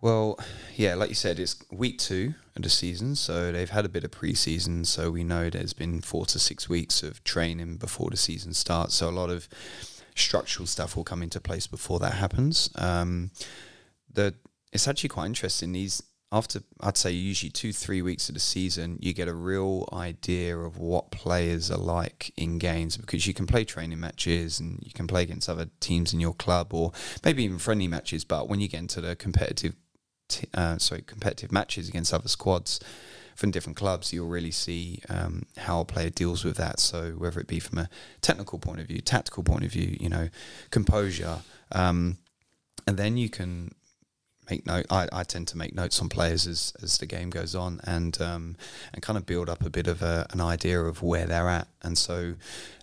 Well, 0.00 0.38
yeah, 0.74 0.94
like 0.96 1.10
you 1.10 1.14
said, 1.14 1.38
it's 1.38 1.56
week 1.70 1.98
two 1.98 2.34
of 2.56 2.62
the 2.62 2.68
season, 2.68 3.14
so 3.14 3.52
they've 3.52 3.70
had 3.70 3.84
a 3.84 3.88
bit 3.88 4.02
of 4.02 4.10
preseason. 4.10 4.84
So 4.84 5.12
we 5.12 5.22
know 5.22 5.48
there's 5.48 5.72
been 5.72 6.00
four 6.00 6.26
to 6.26 6.40
six 6.40 6.68
weeks 6.68 7.04
of 7.04 7.22
training 7.22 7.76
before 7.76 8.10
the 8.10 8.16
season 8.16 8.52
starts. 8.52 8.96
So 8.96 9.08
a 9.08 9.10
lot 9.10 9.30
of 9.30 9.48
structural 10.16 10.66
stuff 10.66 10.96
will 10.96 11.04
come 11.04 11.22
into 11.22 11.40
place 11.40 11.68
before 11.68 12.00
that 12.00 12.14
happens. 12.14 12.68
Um, 12.74 13.30
the 14.12 14.34
it's 14.72 14.88
actually 14.88 15.10
quite 15.10 15.26
interesting. 15.26 15.72
These 15.72 16.02
after 16.32 16.62
I'd 16.80 16.96
say 16.96 17.10
usually 17.10 17.50
two 17.50 17.72
three 17.74 18.00
weeks 18.00 18.30
of 18.30 18.34
the 18.34 18.40
season, 18.40 18.98
you 19.00 19.12
get 19.12 19.28
a 19.28 19.34
real 19.34 19.86
idea 19.92 20.56
of 20.56 20.78
what 20.78 21.10
players 21.10 21.70
are 21.70 21.76
like 21.78 22.32
in 22.38 22.58
games 22.58 22.96
because 22.96 23.26
you 23.26 23.34
can 23.34 23.46
play 23.46 23.64
training 23.64 24.00
matches 24.00 24.58
and 24.58 24.80
you 24.82 24.92
can 24.92 25.06
play 25.06 25.22
against 25.22 25.50
other 25.50 25.66
teams 25.80 26.14
in 26.14 26.20
your 26.20 26.32
club 26.32 26.72
or 26.72 26.92
maybe 27.22 27.44
even 27.44 27.58
friendly 27.58 27.86
matches. 27.86 28.24
But 28.24 28.48
when 28.48 28.60
you 28.60 28.68
get 28.68 28.80
into 28.80 29.02
the 29.02 29.14
competitive 29.14 29.74
t- 30.28 30.48
uh, 30.54 30.78
sorry, 30.78 31.02
competitive 31.02 31.52
matches 31.52 31.88
against 31.88 32.14
other 32.14 32.28
squads 32.28 32.80
from 33.36 33.50
different 33.50 33.76
clubs, 33.76 34.10
you'll 34.12 34.28
really 34.28 34.50
see 34.50 35.02
um, 35.10 35.44
how 35.58 35.80
a 35.80 35.84
player 35.84 36.08
deals 36.08 36.44
with 36.44 36.56
that. 36.56 36.80
So 36.80 37.12
whether 37.12 37.40
it 37.40 37.46
be 37.46 37.60
from 37.60 37.78
a 37.78 37.90
technical 38.22 38.58
point 38.58 38.80
of 38.80 38.86
view, 38.86 39.02
tactical 39.02 39.42
point 39.42 39.64
of 39.64 39.72
view, 39.72 39.98
you 40.00 40.08
know, 40.08 40.30
composure, 40.70 41.40
um, 41.72 42.16
and 42.86 42.96
then 42.96 43.16
you 43.16 43.28
can 43.28 43.72
make 44.52 44.66
note. 44.66 44.86
I, 44.90 45.08
I 45.12 45.24
tend 45.24 45.48
to 45.48 45.56
make 45.56 45.74
notes 45.74 46.00
on 46.00 46.08
players 46.08 46.46
as, 46.46 46.72
as 46.82 46.98
the 46.98 47.06
game 47.06 47.30
goes 47.30 47.54
on, 47.54 47.80
and 47.84 48.20
um, 48.20 48.56
and 48.92 49.02
kind 49.02 49.16
of 49.16 49.24
build 49.26 49.48
up 49.48 49.64
a 49.64 49.70
bit 49.70 49.86
of 49.86 50.02
a, 50.02 50.26
an 50.30 50.40
idea 50.40 50.80
of 50.80 51.02
where 51.02 51.26
they're 51.26 51.48
at, 51.48 51.68
and 51.82 51.96
so 51.96 52.34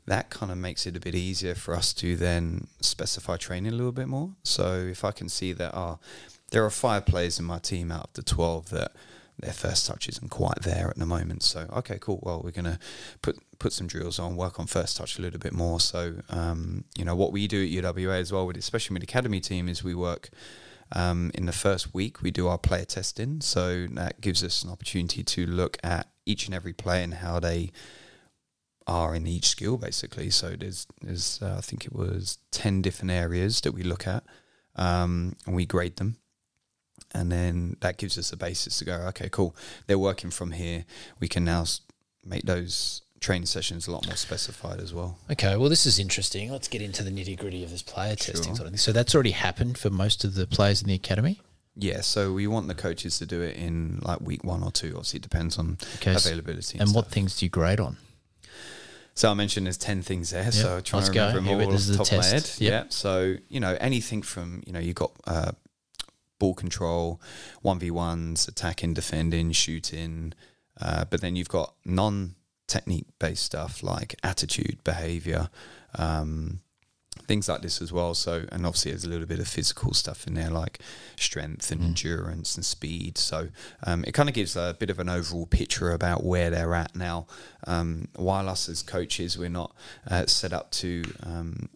that 0.05 0.29
kind 0.29 0.51
of 0.51 0.57
makes 0.57 0.87
it 0.87 0.95
a 0.95 0.99
bit 0.99 1.15
easier 1.15 1.53
for 1.53 1.75
us 1.75 1.93
to 1.93 2.15
then 2.15 2.67
specify 2.81 3.37
training 3.37 3.71
a 3.71 3.75
little 3.75 3.91
bit 3.91 4.07
more. 4.07 4.31
So 4.43 4.87
if 4.89 5.05
I 5.05 5.11
can 5.11 5.29
see 5.29 5.53
that, 5.53 5.71
ah, 5.75 5.97
there 6.51 6.65
are 6.65 6.71
five 6.71 7.05
players 7.05 7.37
in 7.37 7.45
my 7.45 7.59
team 7.59 7.91
out 7.91 8.05
of 8.05 8.13
the 8.13 8.23
twelve 8.23 8.69
that 8.69 8.91
their 9.37 9.53
first 9.53 9.85
touch 9.87 10.09
isn't 10.09 10.29
quite 10.29 10.61
there 10.63 10.89
at 10.89 10.97
the 10.97 11.05
moment. 11.05 11.43
So 11.43 11.67
okay, 11.73 11.97
cool. 11.99 12.19
Well, 12.23 12.41
we're 12.43 12.51
gonna 12.59 12.79
put 13.21 13.37
put 13.59 13.73
some 13.73 13.87
drills 13.87 14.19
on, 14.19 14.35
work 14.35 14.59
on 14.59 14.67
first 14.67 14.97
touch 14.97 15.19
a 15.19 15.21
little 15.21 15.39
bit 15.39 15.53
more. 15.53 15.79
So 15.79 16.15
um, 16.29 16.83
you 16.97 17.05
know 17.05 17.15
what 17.15 17.31
we 17.31 17.47
do 17.47 17.63
at 17.63 17.69
UWA 17.69 18.19
as 18.19 18.31
well, 18.31 18.47
with 18.47 18.57
especially 18.57 18.95
with 18.95 19.01
the 19.01 19.11
academy 19.11 19.39
team, 19.39 19.69
is 19.69 19.83
we 19.83 19.95
work. 19.95 20.29
Um, 20.91 21.31
in 21.33 21.45
the 21.45 21.51
first 21.51 21.93
week, 21.93 22.21
we 22.21 22.31
do 22.31 22.47
our 22.47 22.57
player 22.57 22.85
testing, 22.85 23.41
so 23.41 23.87
that 23.91 24.21
gives 24.21 24.43
us 24.43 24.63
an 24.63 24.71
opportunity 24.71 25.23
to 25.23 25.45
look 25.45 25.77
at 25.83 26.07
each 26.25 26.47
and 26.47 26.55
every 26.55 26.73
player 26.73 27.03
and 27.03 27.15
how 27.15 27.39
they 27.39 27.71
are 28.87 29.13
in 29.13 29.27
each 29.27 29.47
skill, 29.47 29.77
basically. 29.77 30.31
So 30.31 30.55
there's, 30.55 30.87
there's 31.01 31.39
uh, 31.41 31.55
I 31.57 31.61
think 31.61 31.85
it 31.85 31.93
was 31.93 32.39
ten 32.51 32.81
different 32.81 33.11
areas 33.11 33.61
that 33.61 33.73
we 33.73 33.83
look 33.83 34.07
at, 34.07 34.23
um, 34.75 35.35
and 35.45 35.55
we 35.55 35.65
grade 35.65 35.97
them. 35.97 36.17
And 37.13 37.31
then 37.31 37.77
that 37.81 37.97
gives 37.97 38.17
us 38.17 38.31
a 38.31 38.37
basis 38.37 38.79
to 38.79 38.85
go 38.85 38.93
okay 39.09 39.29
cool. 39.29 39.55
They're 39.87 39.97
working 39.97 40.31
from 40.31 40.51
here. 40.51 40.85
We 41.19 41.27
can 41.27 41.45
now 41.45 41.65
make 42.25 42.43
those 42.43 43.01
training 43.19 43.45
sessions 43.45 43.87
a 43.87 43.91
lot 43.91 44.05
more 44.07 44.15
specified 44.15 44.79
as 44.79 44.93
well 44.93 45.17
Okay, 45.31 45.57
well, 45.57 45.69
this 45.69 45.85
is 45.85 45.99
interesting. 45.99 46.51
Let's 46.51 46.67
get 46.69 46.81
into 46.81 47.03
the 47.03 47.11
nitty 47.11 47.37
gritty 47.37 47.63
of 47.63 47.69
this 47.71 47.81
player 47.81 48.15
testing 48.15 48.55
sort 48.55 48.67
of 48.67 48.73
thing. 48.73 48.77
So 48.77 48.91
that's 48.93 49.13
already 49.13 49.31
happened 49.31 49.77
for 49.77 49.89
most 49.89 50.23
of 50.23 50.35
the 50.35 50.47
players 50.47 50.81
in 50.81 50.87
the 50.87 50.93
academy. 50.95 51.41
yeah 51.75 52.01
so 52.01 52.33
we 52.33 52.47
want 52.47 52.67
the 52.67 52.75
coaches 52.75 53.17
to 53.19 53.25
do 53.25 53.41
it 53.41 53.55
in 53.57 53.99
like 54.01 54.19
week 54.21 54.43
one 54.43 54.63
or 54.63 54.71
two 54.71 54.89
obviously 54.95 55.17
it 55.17 55.23
depends 55.23 55.57
on 55.57 55.77
Okay, 55.97 56.13
availability 56.15 56.77
And 56.79 56.93
what 56.93 57.05
stuff. 57.05 57.13
things 57.13 57.37
do 57.37 57.45
you 57.45 57.49
grade 57.49 57.79
on? 57.79 57.97
So 59.15 59.29
I 59.29 59.33
mentioned 59.33 59.65
there's 59.65 59.77
ten 59.77 60.01
things 60.01 60.29
there. 60.29 60.49
so 60.51 60.79
trying 60.79 61.01
let's 61.01 61.09
to 61.09 61.13
go. 61.13 61.27
remember 61.27 61.39
them 61.39 61.45
Here 61.45 61.65
all 61.65 61.71
this 61.71 61.89
off 61.89 61.91
is 61.91 61.97
the 61.97 61.97
top 61.97 62.11
of 62.13 62.17
my 62.19 62.25
head. 62.25 62.49
Yep. 62.57 62.71
Yeah. 62.71 62.83
So 62.89 63.35
you 63.49 63.59
know 63.59 63.77
anything 63.81 64.21
from 64.21 64.63
you 64.65 64.71
know 64.71 64.79
you've 64.79 64.95
got 64.95 65.11
uh, 65.27 65.51
ball 66.39 66.53
control, 66.53 67.19
one 67.61 67.79
v 67.79 67.91
ones, 67.91 68.47
attacking, 68.47 68.93
defending, 68.93 69.51
shooting, 69.51 70.33
Uh, 70.79 71.03
but 71.03 71.19
then 71.19 71.35
you've 71.35 71.49
got 71.49 71.73
non 71.83 72.35
technique 72.69 73.07
based 73.19 73.43
stuff 73.43 73.83
like 73.83 74.15
attitude, 74.23 74.83
behavior, 74.83 75.49
um, 75.95 76.61
things 77.27 77.49
like 77.49 77.61
this 77.61 77.81
as 77.81 77.91
well. 77.91 78.13
So, 78.13 78.45
and 78.51 78.65
obviously 78.65 78.91
there's 78.91 79.03
a 79.03 79.09
little 79.09 79.27
bit 79.27 79.39
of 79.39 79.47
physical 79.47 79.93
stuff 79.93 80.25
in 80.27 80.35
there 80.35 80.49
like 80.49 80.79
strength 81.17 81.71
and 81.71 81.81
mm. 81.81 81.85
endurance 81.85 82.55
and 82.55 82.65
speed. 82.65 83.17
So, 83.17 83.49
um, 83.83 84.03
it 84.07 84.13
kind 84.13 84.29
of 84.29 84.35
gives 84.35 84.55
a 84.55 84.75
bit 84.79 84.89
of 84.89 84.99
an 84.99 85.09
overall 85.09 85.45
picture 85.45 85.91
about 85.91 86.23
where 86.23 86.49
they're 86.49 86.75
at 86.75 86.95
now. 86.95 87.27
Um, 87.67 88.07
while 88.15 88.47
us 88.47 88.69
as 88.69 88.81
coaches, 88.81 89.37
we're 89.37 89.49
not 89.49 89.75
uh, 90.09 90.25
set 90.27 90.53
up 90.53 90.71
to 90.71 91.03
um, 91.23 91.69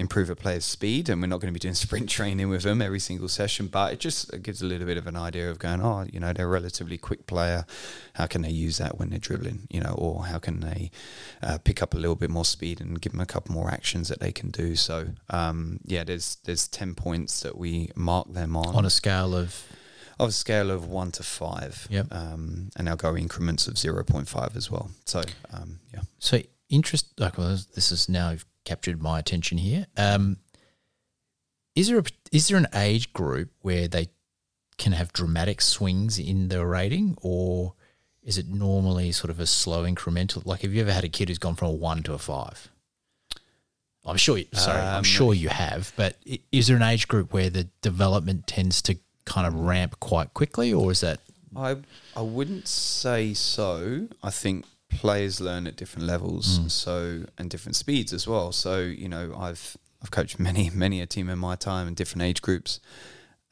improve 0.00 0.30
a 0.30 0.34
player's 0.34 0.64
speed, 0.64 1.08
and 1.08 1.20
we're 1.20 1.28
not 1.28 1.40
going 1.40 1.52
to 1.52 1.52
be 1.52 1.60
doing 1.60 1.74
sprint 1.86 2.08
training 2.08 2.48
with 2.48 2.62
them 2.62 2.80
every 2.82 2.98
single 2.98 3.28
session. 3.28 3.66
But 3.66 3.92
it 3.92 4.00
just 4.00 4.42
gives 4.42 4.62
a 4.62 4.66
little 4.66 4.86
bit 4.86 4.96
of 4.96 5.06
an 5.06 5.16
idea 5.16 5.50
of 5.50 5.58
going, 5.58 5.80
oh, 5.80 6.06
you 6.10 6.18
know, 6.18 6.32
they're 6.32 6.46
a 6.46 6.50
relatively 6.50 6.98
quick 6.98 7.26
player. 7.26 7.66
How 8.14 8.26
can 8.26 8.42
they 8.42 8.50
use 8.50 8.78
that 8.78 8.98
when 8.98 9.10
they're 9.10 9.18
dribbling? 9.18 9.68
You 9.70 9.80
know, 9.80 9.94
or 9.96 10.26
how 10.26 10.38
can 10.38 10.60
they 10.60 10.90
uh, 11.42 11.58
pick 11.58 11.82
up 11.82 11.94
a 11.94 11.98
little 11.98 12.16
bit 12.16 12.30
more 12.30 12.44
speed 12.44 12.80
and 12.80 13.00
give 13.00 13.12
them 13.12 13.20
a 13.20 13.26
couple 13.26 13.54
more 13.54 13.70
actions 13.70 14.08
that 14.08 14.20
they 14.20 14.32
can 14.32 14.50
do? 14.50 14.74
So, 14.74 15.08
um, 15.28 15.80
yeah, 15.84 16.04
there's 16.04 16.38
there's 16.44 16.66
ten 16.66 16.94
points 16.94 17.40
that 17.42 17.56
we 17.58 17.90
mark 17.94 18.32
them 18.32 18.56
on 18.56 18.74
on 18.74 18.84
a 18.84 18.90
scale 18.90 19.34
of 19.34 19.64
of 20.18 20.28
a 20.28 20.32
scale 20.32 20.70
of 20.70 20.86
one 20.86 21.10
to 21.12 21.22
five. 21.22 21.86
Yep. 21.90 22.08
Um, 22.10 22.70
and 22.76 22.88
I'll 22.88 22.96
go 22.96 23.16
increments 23.16 23.66
of 23.66 23.78
zero 23.78 24.04
point 24.04 24.28
five 24.28 24.56
as 24.56 24.70
well. 24.70 24.90
So, 25.04 25.22
um, 25.52 25.80
yeah. 25.92 26.00
So 26.18 26.40
interest. 26.68 27.06
Like, 27.18 27.36
well, 27.38 27.58
this 27.74 27.92
is 27.92 28.08
now 28.08 28.36
captured 28.64 29.02
my 29.02 29.18
attention 29.18 29.58
here. 29.58 29.86
Um, 29.96 30.38
is 31.74 31.88
there 31.88 31.98
a, 31.98 32.04
is 32.32 32.48
there 32.48 32.58
an 32.58 32.66
age 32.74 33.12
group 33.12 33.50
where 33.62 33.88
they 33.88 34.08
can 34.78 34.92
have 34.92 35.12
dramatic 35.12 35.60
swings 35.60 36.18
in 36.18 36.48
the 36.48 36.64
rating, 36.66 37.16
or 37.22 37.74
is 38.22 38.38
it 38.38 38.48
normally 38.48 39.12
sort 39.12 39.30
of 39.30 39.40
a 39.40 39.46
slow 39.46 39.84
incremental? 39.84 40.44
Like, 40.44 40.62
have 40.62 40.72
you 40.74 40.80
ever 40.80 40.92
had 40.92 41.04
a 41.04 41.08
kid 41.08 41.28
who's 41.28 41.38
gone 41.38 41.54
from 41.54 41.68
a 41.68 41.72
one 41.72 42.02
to 42.04 42.14
a 42.14 42.18
five? 42.18 42.68
I'm 44.04 44.16
sure. 44.16 44.38
You, 44.38 44.46
sorry, 44.52 44.80
um, 44.80 44.96
I'm 44.96 45.02
sure 45.04 45.34
you 45.34 45.50
have. 45.50 45.92
But 45.96 46.16
is 46.50 46.66
there 46.66 46.76
an 46.76 46.82
age 46.82 47.08
group 47.08 47.32
where 47.32 47.50
the 47.50 47.64
development 47.82 48.46
tends 48.46 48.80
to 48.82 48.96
kind 49.24 49.46
of 49.46 49.54
ramp 49.54 50.00
quite 50.00 50.34
quickly, 50.34 50.72
or 50.72 50.90
is 50.90 51.00
that? 51.00 51.20
I 51.54 51.76
I 52.16 52.22
wouldn't 52.22 52.66
say 52.66 53.34
so. 53.34 54.08
I 54.22 54.30
think 54.30 54.64
players 54.90 55.40
learn 55.40 55.66
at 55.66 55.76
different 55.76 56.06
levels, 56.06 56.58
mm. 56.58 56.70
so 56.70 57.24
and 57.38 57.48
different 57.48 57.76
speeds 57.76 58.12
as 58.12 58.26
well. 58.26 58.52
So 58.52 58.80
you 58.80 59.08
know, 59.08 59.34
I've 59.38 59.76
I've 60.02 60.10
coached 60.10 60.38
many 60.38 60.70
many 60.74 61.00
a 61.00 61.06
team 61.06 61.30
in 61.30 61.38
my 61.38 61.56
time 61.56 61.88
in 61.88 61.94
different 61.94 62.22
age 62.22 62.42
groups, 62.42 62.80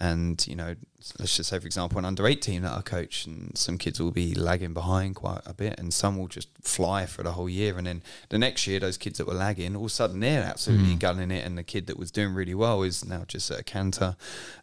and 0.00 0.44
you 0.46 0.56
know, 0.56 0.74
let's 1.18 1.36
just 1.36 1.48
say 1.50 1.58
for 1.58 1.66
example, 1.66 1.98
an 1.98 2.04
under 2.04 2.26
eighteen 2.26 2.62
that 2.62 2.72
I 2.72 2.82
coach, 2.82 3.24
and 3.24 3.56
some 3.56 3.78
kids 3.78 4.00
will 4.00 4.10
be 4.10 4.34
lagging 4.34 4.74
behind 4.74 5.14
quite 5.14 5.40
a 5.46 5.54
bit, 5.54 5.78
and 5.78 5.94
some 5.94 6.18
will 6.18 6.28
just 6.28 6.48
fly 6.62 7.06
for 7.06 7.22
the 7.22 7.32
whole 7.32 7.48
year, 7.48 7.78
and 7.78 7.86
then 7.86 8.02
the 8.28 8.38
next 8.38 8.66
year, 8.66 8.80
those 8.80 8.98
kids 8.98 9.18
that 9.18 9.26
were 9.26 9.34
lagging, 9.34 9.74
all 9.76 9.84
of 9.84 9.90
a 9.90 9.94
sudden 9.94 10.20
they're 10.20 10.42
absolutely 10.42 10.94
mm. 10.94 10.98
gunning 10.98 11.30
it, 11.30 11.46
and 11.46 11.56
the 11.56 11.64
kid 11.64 11.86
that 11.86 11.98
was 11.98 12.10
doing 12.10 12.34
really 12.34 12.54
well 12.54 12.82
is 12.82 13.04
now 13.04 13.24
just 13.26 13.50
at 13.50 13.60
a 13.60 13.64
canter, 13.64 14.16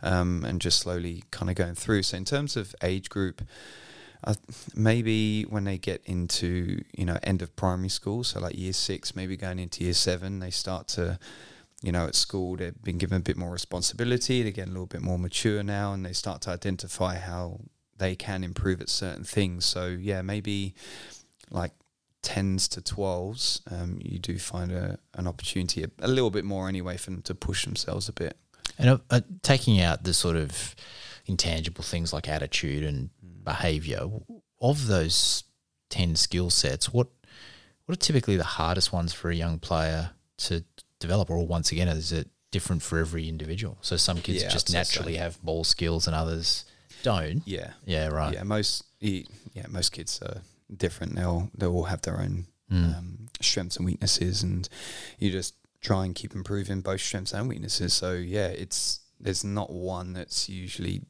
um, 0.04 0.44
and 0.46 0.62
just 0.62 0.80
slowly 0.80 1.24
kind 1.32 1.50
of 1.50 1.56
going 1.56 1.76
through. 1.76 2.04
So 2.04 2.18
in 2.18 2.26
terms 2.26 2.56
of 2.56 2.76
age 2.84 3.10
group 3.10 3.42
uh, 4.26 4.34
maybe 4.76 5.44
when 5.44 5.66
they 5.66 5.78
get 5.78 6.02
into 6.06 6.84
you 6.98 7.06
know 7.06 7.18
end 7.24 7.42
of 7.42 7.56
primary 7.56 7.90
school, 7.90 8.24
so 8.24 8.40
like 8.40 8.58
year 8.58 8.74
six, 8.74 9.16
maybe 9.16 9.38
going 9.38 9.60
into 9.60 9.84
year 9.84 9.94
seven, 9.94 10.40
they 10.40 10.50
start 10.50 10.88
to 10.90 11.20
you 11.84 11.92
know 11.92 12.08
at 12.08 12.16
school 12.16 12.56
they've 12.56 12.82
been 12.82 12.98
given 12.98 13.18
a 13.18 13.22
bit 13.22 13.38
more 13.38 13.52
responsibility. 13.52 14.42
They 14.42 14.52
get 14.52 14.68
a 14.68 14.72
little 14.72 14.88
bit 14.88 15.02
more 15.02 15.20
mature 15.20 15.62
now, 15.62 15.94
and 15.94 16.04
they 16.04 16.14
start 16.14 16.42
to 16.42 16.50
identify 16.50 17.18
how 17.18 17.60
they 17.98 18.16
can 18.16 18.44
improve 18.44 18.82
at 18.82 18.90
certain 18.90 19.24
things. 19.24 19.64
So 19.66 19.88
yeah, 19.88 20.24
maybe 20.24 20.74
like 21.52 21.74
tens 22.24 22.68
to 22.70 22.82
twelves, 22.82 23.62
um, 23.70 24.00
you 24.02 24.18
do 24.18 24.40
find 24.40 24.72
a, 24.72 24.98
an 25.14 25.28
opportunity 25.28 25.84
a, 25.84 25.90
a, 26.00 26.08
little 26.08 26.32
bit 26.32 26.44
more 26.44 26.68
anyway 26.68 26.98
for 26.98 27.12
them 27.12 27.22
to 27.22 27.36
push 27.36 27.64
themselves 27.64 28.10
a 28.10 28.14
bit. 28.14 28.36
And 28.80 28.90
uh, 28.90 28.98
uh 29.12 29.22
taking 29.44 29.80
out 29.80 30.04
the 30.04 30.16
sort 30.16 30.36
of 30.36 30.76
intangible 31.28 31.84
things 31.84 32.12
like 32.12 32.28
attitude 32.28 32.84
and 32.84 33.10
behavior 33.46 34.10
of 34.60 34.88
those 34.88 35.44
10 35.92 36.16
skill 36.16 36.50
sets 36.50 36.92
what 36.92 37.08
what 37.86 37.94
are 37.98 38.00
typically 38.00 38.36
the 38.36 38.44
hardest 38.44 38.92
ones 38.92 39.14
for 39.14 39.30
a 39.30 39.36
young 39.36 39.60
player 39.60 40.12
to 40.38 40.64
develop? 41.00 41.30
Or 41.30 41.46
once 41.46 41.72
again 41.72 41.88
is 41.88 42.12
it 42.12 42.28
different 42.52 42.82
for 42.82 43.00
every 43.00 43.30
individual? 43.30 43.78
So 43.82 43.96
some 43.98 44.22
kids 44.22 44.44
yeah, 44.44 44.50
just 44.50 44.74
naturally 44.74 45.16
so. 45.16 45.20
have 45.20 45.42
ball 45.44 45.64
skills 45.64 46.08
and 46.08 46.16
others 46.16 46.66
don't? 47.04 47.44
Yeah. 47.46 47.72
Yeah 47.86 48.08
right. 48.08 48.34
Yeah 48.34 48.44
most 48.44 48.84
yeah 49.00 49.68
most 49.70 49.92
kids 49.92 50.20
are 50.22 50.42
different. 50.76 51.16
They'll 51.16 51.52
they'll 51.56 51.74
all 51.74 51.84
have 51.84 52.02
their 52.02 52.20
own 52.20 52.46
mm. 52.72 52.98
um, 52.98 53.30
strengths 53.42 53.78
and 53.78 53.86
weaknesses 53.86 54.42
and 54.42 54.68
you 55.20 55.32
just 55.32 55.54
try 55.82 56.06
and 56.06 56.16
keep 56.16 56.34
improving 56.34 56.82
both 56.82 57.02
strengths 57.02 57.34
and 57.34 57.48
weaknesses. 57.48 57.94
So 57.94 58.14
yeah 58.14 58.48
it's 58.48 59.02
there's 59.20 59.44
not 59.44 59.72
one 59.72 60.14
that's 60.14 60.50
usually 60.50 61.04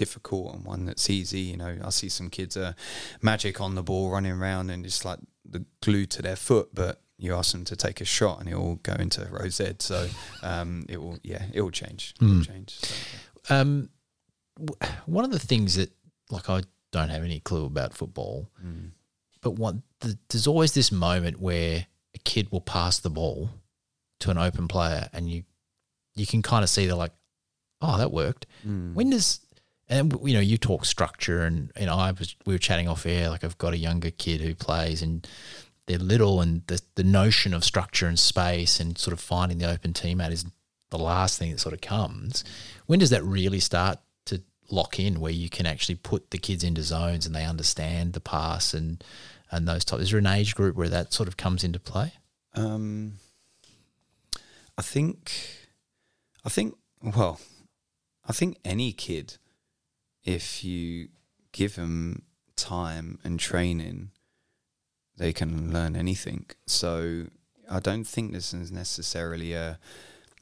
difficult 0.00 0.54
and 0.54 0.64
one 0.64 0.86
that's 0.86 1.10
easy. 1.10 1.40
You 1.40 1.58
know, 1.58 1.76
I 1.84 1.90
see 1.90 2.08
some 2.08 2.30
kids 2.30 2.56
are 2.56 2.74
magic 3.20 3.60
on 3.60 3.74
the 3.74 3.82
ball 3.82 4.10
running 4.10 4.32
around 4.32 4.70
and 4.70 4.82
just 4.82 5.04
like 5.04 5.18
the 5.44 5.66
glue 5.82 6.06
to 6.06 6.22
their 6.22 6.36
foot, 6.36 6.70
but 6.72 7.02
you 7.18 7.34
ask 7.34 7.52
them 7.52 7.66
to 7.66 7.76
take 7.76 8.00
a 8.00 8.06
shot 8.06 8.40
and 8.40 8.48
it 8.48 8.56
will 8.56 8.76
go 8.76 8.94
into 8.94 9.28
rose 9.30 9.56
Z. 9.56 9.72
So 9.80 10.08
um, 10.42 10.86
it 10.88 10.96
will, 10.96 11.18
yeah, 11.22 11.42
it 11.52 11.60
will 11.60 11.70
change. 11.70 12.14
It 12.18 12.24
will 12.24 12.30
mm. 12.30 12.46
change. 12.46 12.78
So, 12.80 12.94
yeah. 13.50 13.60
um, 13.60 13.90
one 15.04 15.26
of 15.26 15.32
the 15.32 15.38
things 15.38 15.74
that, 15.74 15.90
like, 16.30 16.48
I 16.48 16.62
don't 16.92 17.10
have 17.10 17.22
any 17.22 17.40
clue 17.40 17.66
about 17.66 17.92
football, 17.92 18.48
mm. 18.64 18.92
but 19.42 19.50
one, 19.50 19.82
the, 20.00 20.16
there's 20.30 20.46
always 20.46 20.72
this 20.72 20.90
moment 20.90 21.40
where 21.40 21.86
a 22.14 22.18
kid 22.20 22.50
will 22.50 22.62
pass 22.62 22.98
the 22.98 23.10
ball 23.10 23.50
to 24.20 24.30
an 24.30 24.38
open 24.38 24.66
player 24.66 25.10
and 25.12 25.30
you 25.30 25.42
you 26.14 26.26
can 26.26 26.42
kind 26.42 26.62
of 26.62 26.70
see 26.70 26.86
they're 26.86 26.96
like, 26.96 27.12
oh, 27.80 27.98
that 27.98 28.12
worked. 28.12 28.46
Mm. 28.66 28.94
When 28.94 29.10
does 29.10 29.40
and 29.90 30.16
you 30.24 30.32
know 30.32 30.40
you 30.40 30.56
talk 30.56 30.86
structure 30.86 31.42
and 31.42 31.70
you 31.78 31.86
know 31.86 31.96
I 31.96 32.12
was 32.12 32.36
we 32.46 32.54
were 32.54 32.58
chatting 32.58 32.88
off 32.88 33.04
air 33.04 33.28
like 33.28 33.44
I've 33.44 33.58
got 33.58 33.74
a 33.74 33.78
younger 33.78 34.10
kid 34.10 34.40
who 34.40 34.54
plays 34.54 35.02
and 35.02 35.28
they're 35.86 35.98
little 35.98 36.40
and 36.40 36.62
the 36.68 36.80
the 36.94 37.04
notion 37.04 37.52
of 37.52 37.64
structure 37.64 38.06
and 38.06 38.18
space 38.18 38.80
and 38.80 38.96
sort 38.96 39.12
of 39.12 39.20
finding 39.20 39.58
the 39.58 39.70
open 39.70 39.92
teammate 39.92 40.30
is 40.30 40.46
the 40.90 40.98
last 40.98 41.38
thing 41.38 41.50
that 41.50 41.60
sort 41.60 41.72
of 41.72 41.80
comes. 41.80 42.44
When 42.86 42.98
does 42.98 43.10
that 43.10 43.24
really 43.24 43.60
start 43.60 43.98
to 44.26 44.42
lock 44.70 44.98
in 44.98 45.20
where 45.20 45.32
you 45.32 45.48
can 45.48 45.66
actually 45.66 45.94
put 45.96 46.30
the 46.30 46.38
kids 46.38 46.64
into 46.64 46.82
zones 46.82 47.26
and 47.26 47.34
they 47.34 47.44
understand 47.44 48.12
the 48.12 48.20
pass 48.20 48.72
and 48.72 49.02
and 49.50 49.66
those 49.66 49.84
types? 49.84 50.04
Is 50.04 50.10
there 50.10 50.18
an 50.18 50.26
age 50.26 50.54
group 50.54 50.76
where 50.76 50.88
that 50.88 51.12
sort 51.12 51.28
of 51.28 51.36
comes 51.36 51.64
into 51.64 51.80
play? 51.80 52.12
Um, 52.54 53.14
I 54.78 54.82
think, 54.82 55.32
I 56.44 56.48
think, 56.48 56.74
well, 57.02 57.40
I 58.26 58.32
think 58.32 58.58
any 58.64 58.92
kid 58.92 59.38
if 60.24 60.64
you 60.64 61.08
give 61.52 61.76
them 61.76 62.22
time 62.56 63.18
and 63.24 63.40
training, 63.40 64.10
they 65.16 65.32
can 65.32 65.72
learn 65.72 65.96
anything. 65.96 66.46
So 66.66 67.26
I 67.70 67.80
don't 67.80 68.04
think 68.04 68.32
this 68.32 68.52
is 68.52 68.72
necessarily 68.72 69.52
a 69.52 69.78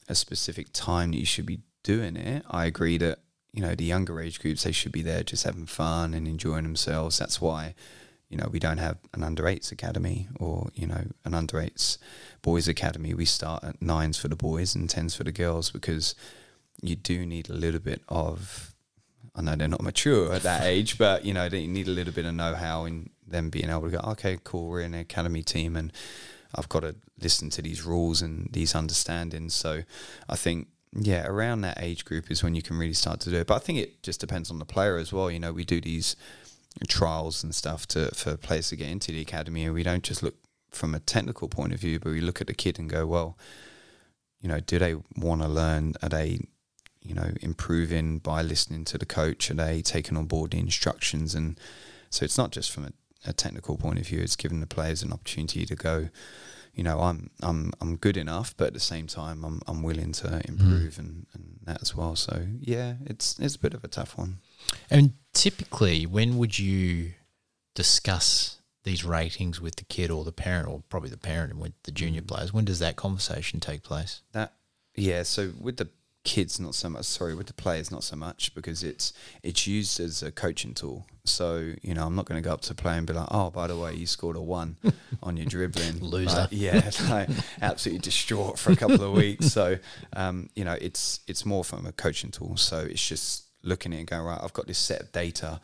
a 0.08 0.14
specific 0.14 0.68
time 0.72 1.10
that 1.10 1.18
you 1.18 1.26
should 1.26 1.44
be 1.44 1.60
doing 1.82 2.16
it. 2.16 2.42
I 2.48 2.64
agree 2.64 2.96
that 2.98 3.18
you 3.52 3.62
know 3.62 3.74
the 3.74 3.84
younger 3.84 4.20
age 4.20 4.40
groups 4.40 4.64
they 4.64 4.72
should 4.72 4.92
be 4.92 5.02
there 5.02 5.22
just 5.22 5.44
having 5.44 5.66
fun 5.66 6.14
and 6.14 6.26
enjoying 6.26 6.64
themselves. 6.64 7.18
That's 7.18 7.40
why 7.40 7.74
you 8.28 8.36
know 8.36 8.48
we 8.50 8.58
don't 8.58 8.78
have 8.78 8.98
an 9.14 9.22
under 9.22 9.46
eights 9.46 9.70
academy 9.72 10.28
or 10.38 10.68
you 10.74 10.86
know 10.86 11.04
an 11.24 11.34
under 11.34 11.60
eights 11.60 11.98
boys 12.42 12.68
academy. 12.68 13.14
We 13.14 13.26
start 13.26 13.64
at 13.64 13.82
nines 13.82 14.18
for 14.18 14.28
the 14.28 14.36
boys 14.36 14.74
and 14.74 14.88
tens 14.88 15.14
for 15.14 15.24
the 15.24 15.32
girls 15.32 15.70
because 15.70 16.14
you 16.80 16.96
do 16.96 17.26
need 17.26 17.48
a 17.48 17.54
little 17.54 17.80
bit 17.80 18.02
of 18.08 18.74
I 19.38 19.40
know 19.40 19.54
they're 19.54 19.68
not 19.68 19.82
mature 19.82 20.32
at 20.32 20.42
that 20.42 20.64
age, 20.64 20.98
but 20.98 21.24
you 21.24 21.32
know 21.32 21.48
they 21.48 21.66
need 21.66 21.86
a 21.86 21.92
little 21.92 22.12
bit 22.12 22.26
of 22.26 22.34
know-how 22.34 22.84
in 22.86 23.10
them 23.26 23.50
being 23.50 23.70
able 23.70 23.82
to 23.82 23.90
go, 23.90 24.00
okay, 24.12 24.38
cool, 24.42 24.68
we're 24.68 24.80
in 24.80 24.94
an 24.94 25.00
academy 25.00 25.42
team, 25.42 25.76
and 25.76 25.92
I've 26.54 26.68
got 26.68 26.80
to 26.80 26.96
listen 27.20 27.48
to 27.50 27.62
these 27.62 27.84
rules 27.84 28.20
and 28.20 28.48
these 28.52 28.74
understandings. 28.74 29.54
So 29.54 29.82
I 30.28 30.36
think 30.36 30.68
yeah, 30.92 31.26
around 31.26 31.60
that 31.60 31.78
age 31.80 32.04
group 32.04 32.30
is 32.30 32.42
when 32.42 32.54
you 32.54 32.62
can 32.62 32.78
really 32.78 32.94
start 32.94 33.20
to 33.20 33.30
do 33.30 33.36
it. 33.36 33.46
But 33.46 33.56
I 33.56 33.58
think 33.58 33.78
it 33.78 34.02
just 34.02 34.20
depends 34.20 34.50
on 34.50 34.58
the 34.58 34.64
player 34.64 34.96
as 34.96 35.12
well. 35.12 35.30
You 35.30 35.38
know, 35.38 35.52
we 35.52 35.64
do 35.64 35.80
these 35.80 36.16
trials 36.88 37.44
and 37.44 37.54
stuff 37.54 37.86
to 37.88 38.10
for 38.14 38.36
players 38.36 38.70
to 38.70 38.76
get 38.76 38.88
into 38.88 39.12
the 39.12 39.20
academy, 39.20 39.64
and 39.64 39.74
we 39.74 39.82
don't 39.82 40.02
just 40.02 40.22
look 40.22 40.34
from 40.70 40.94
a 40.94 41.00
technical 41.00 41.48
point 41.48 41.72
of 41.72 41.80
view, 41.80 41.98
but 42.00 42.10
we 42.10 42.20
look 42.20 42.40
at 42.40 42.46
the 42.46 42.54
kid 42.54 42.78
and 42.78 42.90
go, 42.90 43.06
well, 43.06 43.38
you 44.40 44.48
know, 44.48 44.60
do 44.60 44.78
they 44.78 44.96
want 45.16 45.42
to 45.42 45.48
learn? 45.48 45.94
Are 46.02 46.08
they 46.08 46.40
you 47.02 47.14
know, 47.14 47.32
improving 47.40 48.18
by 48.18 48.42
listening 48.42 48.84
to 48.86 48.98
the 48.98 49.06
coach? 49.06 49.50
Are 49.50 49.54
they 49.54 49.82
taking 49.82 50.16
on 50.16 50.26
board 50.26 50.50
the 50.52 50.58
instructions? 50.58 51.34
And 51.34 51.58
so 52.10 52.24
it's 52.24 52.38
not 52.38 52.50
just 52.50 52.70
from 52.70 52.84
a, 52.84 52.92
a 53.26 53.32
technical 53.32 53.76
point 53.76 53.98
of 53.98 54.06
view; 54.06 54.20
it's 54.20 54.36
giving 54.36 54.60
the 54.60 54.66
players 54.66 55.02
an 55.02 55.12
opportunity 55.12 55.64
to 55.66 55.74
go. 55.74 56.08
You 56.74 56.84
know, 56.84 57.00
I'm 57.00 57.30
I'm 57.42 57.72
I'm 57.80 57.96
good 57.96 58.16
enough, 58.16 58.54
but 58.56 58.68
at 58.68 58.74
the 58.74 58.80
same 58.80 59.06
time, 59.06 59.44
I'm 59.44 59.60
I'm 59.66 59.82
willing 59.82 60.12
to 60.12 60.40
improve 60.46 60.94
mm. 60.94 60.98
and, 60.98 61.26
and 61.34 61.58
that 61.64 61.82
as 61.82 61.94
well. 61.94 62.16
So 62.16 62.46
yeah, 62.60 62.94
it's 63.04 63.38
it's 63.38 63.56
a 63.56 63.60
bit 63.60 63.74
of 63.74 63.84
a 63.84 63.88
tough 63.88 64.16
one. 64.16 64.38
And 64.90 65.14
typically, 65.32 66.06
when 66.06 66.38
would 66.38 66.58
you 66.58 67.12
discuss 67.74 68.58
these 68.84 69.04
ratings 69.04 69.60
with 69.60 69.76
the 69.76 69.84
kid 69.84 70.10
or 70.10 70.24
the 70.24 70.32
parent, 70.32 70.68
or 70.68 70.82
probably 70.88 71.10
the 71.10 71.18
parent 71.18 71.52
and 71.52 71.60
with 71.60 71.74
the 71.82 71.90
junior 71.90 72.22
players? 72.22 72.52
When 72.52 72.64
does 72.64 72.78
that 72.78 72.96
conversation 72.96 73.60
take 73.60 73.82
place? 73.82 74.22
That 74.32 74.54
yeah. 74.94 75.22
So 75.24 75.52
with 75.60 75.76
the 75.76 75.88
kids, 76.28 76.60
not 76.60 76.74
so 76.74 76.90
much. 76.90 77.06
Sorry, 77.06 77.34
with 77.34 77.46
the 77.46 77.54
players, 77.54 77.90
not 77.90 78.04
so 78.04 78.14
much 78.14 78.54
because 78.54 78.84
it's 78.84 79.14
it's 79.42 79.66
used 79.66 79.98
as 79.98 80.22
a 80.22 80.30
coaching 80.30 80.74
tool. 80.74 81.06
So 81.24 81.72
you 81.80 81.94
know, 81.94 82.04
I'm 82.04 82.14
not 82.14 82.26
going 82.26 82.40
to 82.40 82.46
go 82.46 82.52
up 82.52 82.60
to 82.62 82.72
a 82.72 82.76
player 82.76 82.98
and 82.98 83.06
be 83.06 83.14
like, 83.14 83.28
"Oh, 83.30 83.50
by 83.50 83.66
the 83.66 83.76
way, 83.76 83.94
you 83.94 84.06
scored 84.06 84.36
a 84.36 84.42
one 84.42 84.76
on 85.22 85.38
your 85.38 85.46
dribbling, 85.46 86.00
Loser. 86.00 86.36
Like, 86.36 86.48
yeah, 86.52 86.90
like 87.08 87.30
absolutely 87.62 88.00
distraught 88.00 88.58
for 88.58 88.72
a 88.72 88.76
couple 88.76 89.02
of 89.02 89.12
weeks. 89.12 89.46
So 89.46 89.78
um, 90.12 90.50
you 90.54 90.64
know, 90.64 90.76
it's 90.78 91.20
it's 91.26 91.46
more 91.46 91.64
from 91.64 91.86
a 91.86 91.92
coaching 91.92 92.30
tool. 92.30 92.58
So 92.58 92.80
it's 92.80 93.06
just 93.06 93.47
looking 93.62 93.92
at 93.92 93.96
it 93.96 94.00
and 94.00 94.08
going 94.08 94.22
right. 94.22 94.40
I've 94.42 94.52
got 94.52 94.66
this 94.66 94.78
set 94.78 95.00
of 95.00 95.12
data, 95.12 95.60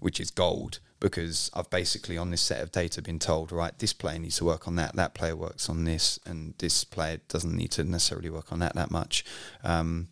which 0.00 0.20
is 0.20 0.30
gold 0.30 0.80
because 0.98 1.50
I've 1.54 1.68
basically 1.68 2.16
on 2.16 2.30
this 2.30 2.40
set 2.40 2.62
of 2.62 2.72
data 2.72 3.02
been 3.02 3.18
told, 3.18 3.52
right, 3.52 3.78
this 3.78 3.92
player 3.92 4.18
needs 4.18 4.36
to 4.38 4.44
work 4.44 4.66
on 4.66 4.76
that, 4.76 4.96
that 4.96 5.14
player 5.14 5.36
works 5.36 5.68
on 5.68 5.84
this, 5.84 6.18
and 6.24 6.54
this 6.58 6.84
player 6.84 7.20
doesn't 7.28 7.54
need 7.54 7.70
to 7.72 7.84
necessarily 7.84 8.30
work 8.30 8.50
on 8.50 8.60
that 8.60 8.74
that 8.74 8.90
much. 8.90 9.24
Um, 9.62 10.08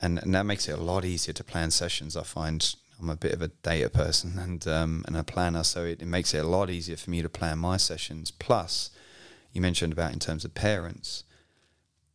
and, 0.00 0.18
and 0.18 0.34
that 0.34 0.44
makes 0.44 0.68
it 0.68 0.78
a 0.78 0.82
lot 0.82 1.04
easier 1.04 1.34
to 1.34 1.44
plan 1.44 1.70
sessions. 1.70 2.16
I 2.16 2.22
find 2.22 2.74
I'm 3.00 3.10
a 3.10 3.16
bit 3.16 3.32
of 3.32 3.42
a 3.42 3.48
data 3.48 3.88
person 3.88 4.38
and 4.38 4.66
um, 4.66 5.04
and 5.06 5.16
a 5.16 5.22
planner, 5.22 5.62
so 5.62 5.84
it, 5.84 6.02
it 6.02 6.06
makes 6.06 6.34
it 6.34 6.44
a 6.44 6.48
lot 6.48 6.70
easier 6.70 6.96
for 6.96 7.10
me 7.10 7.22
to 7.22 7.28
plan 7.28 7.58
my 7.58 7.76
sessions. 7.76 8.30
Plus, 8.30 8.90
you 9.52 9.60
mentioned 9.60 9.92
about 9.92 10.12
in 10.12 10.18
terms 10.18 10.44
of 10.44 10.54
parents, 10.54 11.24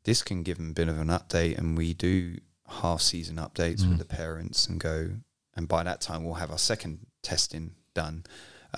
this 0.03 0.21
can 0.21 0.43
give 0.43 0.57
them 0.57 0.71
a 0.71 0.73
bit 0.73 0.89
of 0.89 0.99
an 0.99 1.07
update, 1.07 1.57
and 1.57 1.77
we 1.77 1.93
do 1.93 2.37
half 2.67 3.01
season 3.01 3.35
updates 3.37 3.81
Mm. 3.81 3.89
with 3.89 3.99
the 3.99 4.05
parents 4.05 4.67
and 4.67 4.79
go, 4.79 5.11
and 5.55 5.67
by 5.67 5.83
that 5.83 6.01
time 6.01 6.23
we'll 6.23 6.35
have 6.35 6.51
our 6.51 6.57
second 6.57 7.05
testing 7.23 7.75
done 7.93 8.25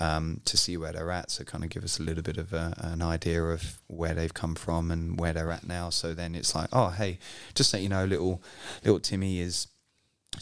um, 0.00 0.40
to 0.44 0.56
see 0.56 0.76
where 0.76 0.92
they're 0.92 1.10
at. 1.10 1.30
So 1.30 1.42
kind 1.44 1.64
of 1.64 1.70
give 1.70 1.82
us 1.82 1.98
a 1.98 2.02
little 2.04 2.22
bit 2.22 2.36
of 2.36 2.52
a, 2.52 2.74
an 2.78 3.02
idea 3.02 3.42
of 3.42 3.80
where 3.88 4.14
they've 4.14 4.32
come 4.32 4.54
from 4.54 4.90
and 4.92 5.18
where 5.18 5.32
they're 5.32 5.50
at 5.50 5.66
now. 5.66 5.90
So 5.90 6.14
then 6.14 6.34
it's 6.36 6.54
like, 6.54 6.68
oh 6.72 6.90
hey, 6.90 7.18
just 7.54 7.70
so 7.70 7.78
you 7.78 7.88
know, 7.88 8.04
little 8.04 8.42
little 8.84 9.00
Timmy 9.00 9.40
is 9.40 9.66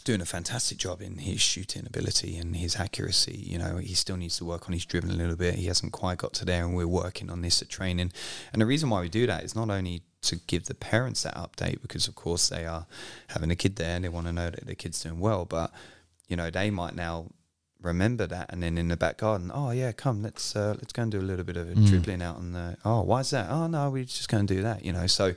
doing 0.03 0.21
a 0.21 0.25
fantastic 0.25 0.77
job 0.77 1.01
in 1.01 1.17
his 1.17 1.41
shooting 1.41 1.87
ability 1.87 2.37
and 2.37 2.55
his 2.57 2.75
accuracy. 2.75 3.33
You 3.47 3.57
know, 3.57 3.77
he 3.77 3.95
still 3.95 4.17
needs 4.17 4.37
to 4.37 4.45
work 4.45 4.67
on 4.67 4.73
his 4.73 4.85
dribbling 4.85 5.15
a 5.15 5.17
little 5.17 5.35
bit. 5.37 5.55
He 5.55 5.65
hasn't 5.67 5.91
quite 5.91 6.19
got 6.19 6.33
to 6.35 6.45
there, 6.45 6.63
and 6.65 6.75
we're 6.75 6.85
working 6.87 7.31
on 7.31 7.41
this 7.41 7.61
at 7.63 7.69
training. 7.69 8.11
And 8.53 8.61
the 8.61 8.65
reason 8.67 8.89
why 8.91 9.01
we 9.01 9.09
do 9.09 9.25
that 9.25 9.43
is 9.43 9.55
not 9.55 9.71
only 9.71 10.03
to 10.23 10.35
give 10.47 10.65
the 10.65 10.73
parents 10.73 11.23
that 11.23 11.35
update 11.35 11.81
because, 11.81 12.07
of 12.07 12.15
course, 12.15 12.49
they 12.49 12.65
are 12.65 12.85
having 13.29 13.51
a 13.51 13.55
kid 13.55 13.75
there 13.75 13.95
and 13.95 14.03
they 14.03 14.09
want 14.09 14.27
to 14.27 14.33
know 14.33 14.49
that 14.49 14.65
their 14.65 14.75
kid's 14.75 15.01
doing 15.01 15.19
well, 15.19 15.45
but 15.45 15.71
you 16.27 16.35
know, 16.35 16.49
they 16.49 16.69
might 16.69 16.95
now 16.95 17.27
remember 17.81 18.25
that 18.25 18.51
and 18.51 18.61
then 18.63 18.75
in 18.75 18.87
the 18.87 18.97
back 18.97 19.17
garden 19.17 19.51
oh 19.53 19.69
yeah 19.69 19.91
come 19.91 20.23
let's 20.23 20.55
uh, 20.55 20.73
let's 20.79 20.91
go 20.91 21.03
and 21.03 21.11
do 21.11 21.19
a 21.19 21.21
little 21.21 21.45
bit 21.45 21.55
of 21.55 21.69
a 21.69 21.73
Mm. 21.75 21.87
dribbling 21.87 22.23
out 22.23 22.37
on 22.37 22.51
the 22.51 22.75
oh 22.83 23.03
why's 23.03 23.29
that 23.29 23.51
oh 23.51 23.67
no 23.67 23.91
we're 23.91 24.03
just 24.03 24.29
going 24.29 24.47
to 24.47 24.53
do 24.55 24.63
that 24.63 24.83
you 24.83 24.91
know 24.91 25.05
so 25.05 25.35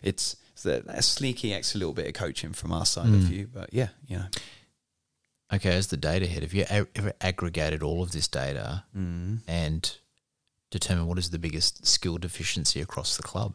it's 0.00 0.36
a, 0.64 1.02
sneaky 1.02 1.52
extra 1.52 1.78
little 1.80 1.92
bit 1.92 2.06
of 2.06 2.12
coaching 2.14 2.52
from 2.52 2.70
our 2.70 2.86
side 2.86 3.08
of 3.08 3.14
Mm. 3.14 3.24
view 3.24 3.48
but 3.52 3.74
yeah 3.74 3.88
you 4.06 4.18
know 4.18 4.26
Okay, 5.52 5.74
as 5.74 5.88
the 5.88 5.96
data 5.96 6.28
head, 6.28 6.44
have 6.44 6.54
you 6.54 6.64
ever 6.70 7.12
aggregated 7.20 7.82
all 7.82 8.04
of 8.04 8.12
this 8.12 8.28
data 8.28 8.84
mm. 8.96 9.40
and 9.48 9.96
determined 10.70 11.08
what 11.08 11.18
is 11.18 11.30
the 11.30 11.40
biggest 11.40 11.84
skill 11.84 12.18
deficiency 12.18 12.80
across 12.80 13.16
the 13.16 13.24
club? 13.24 13.54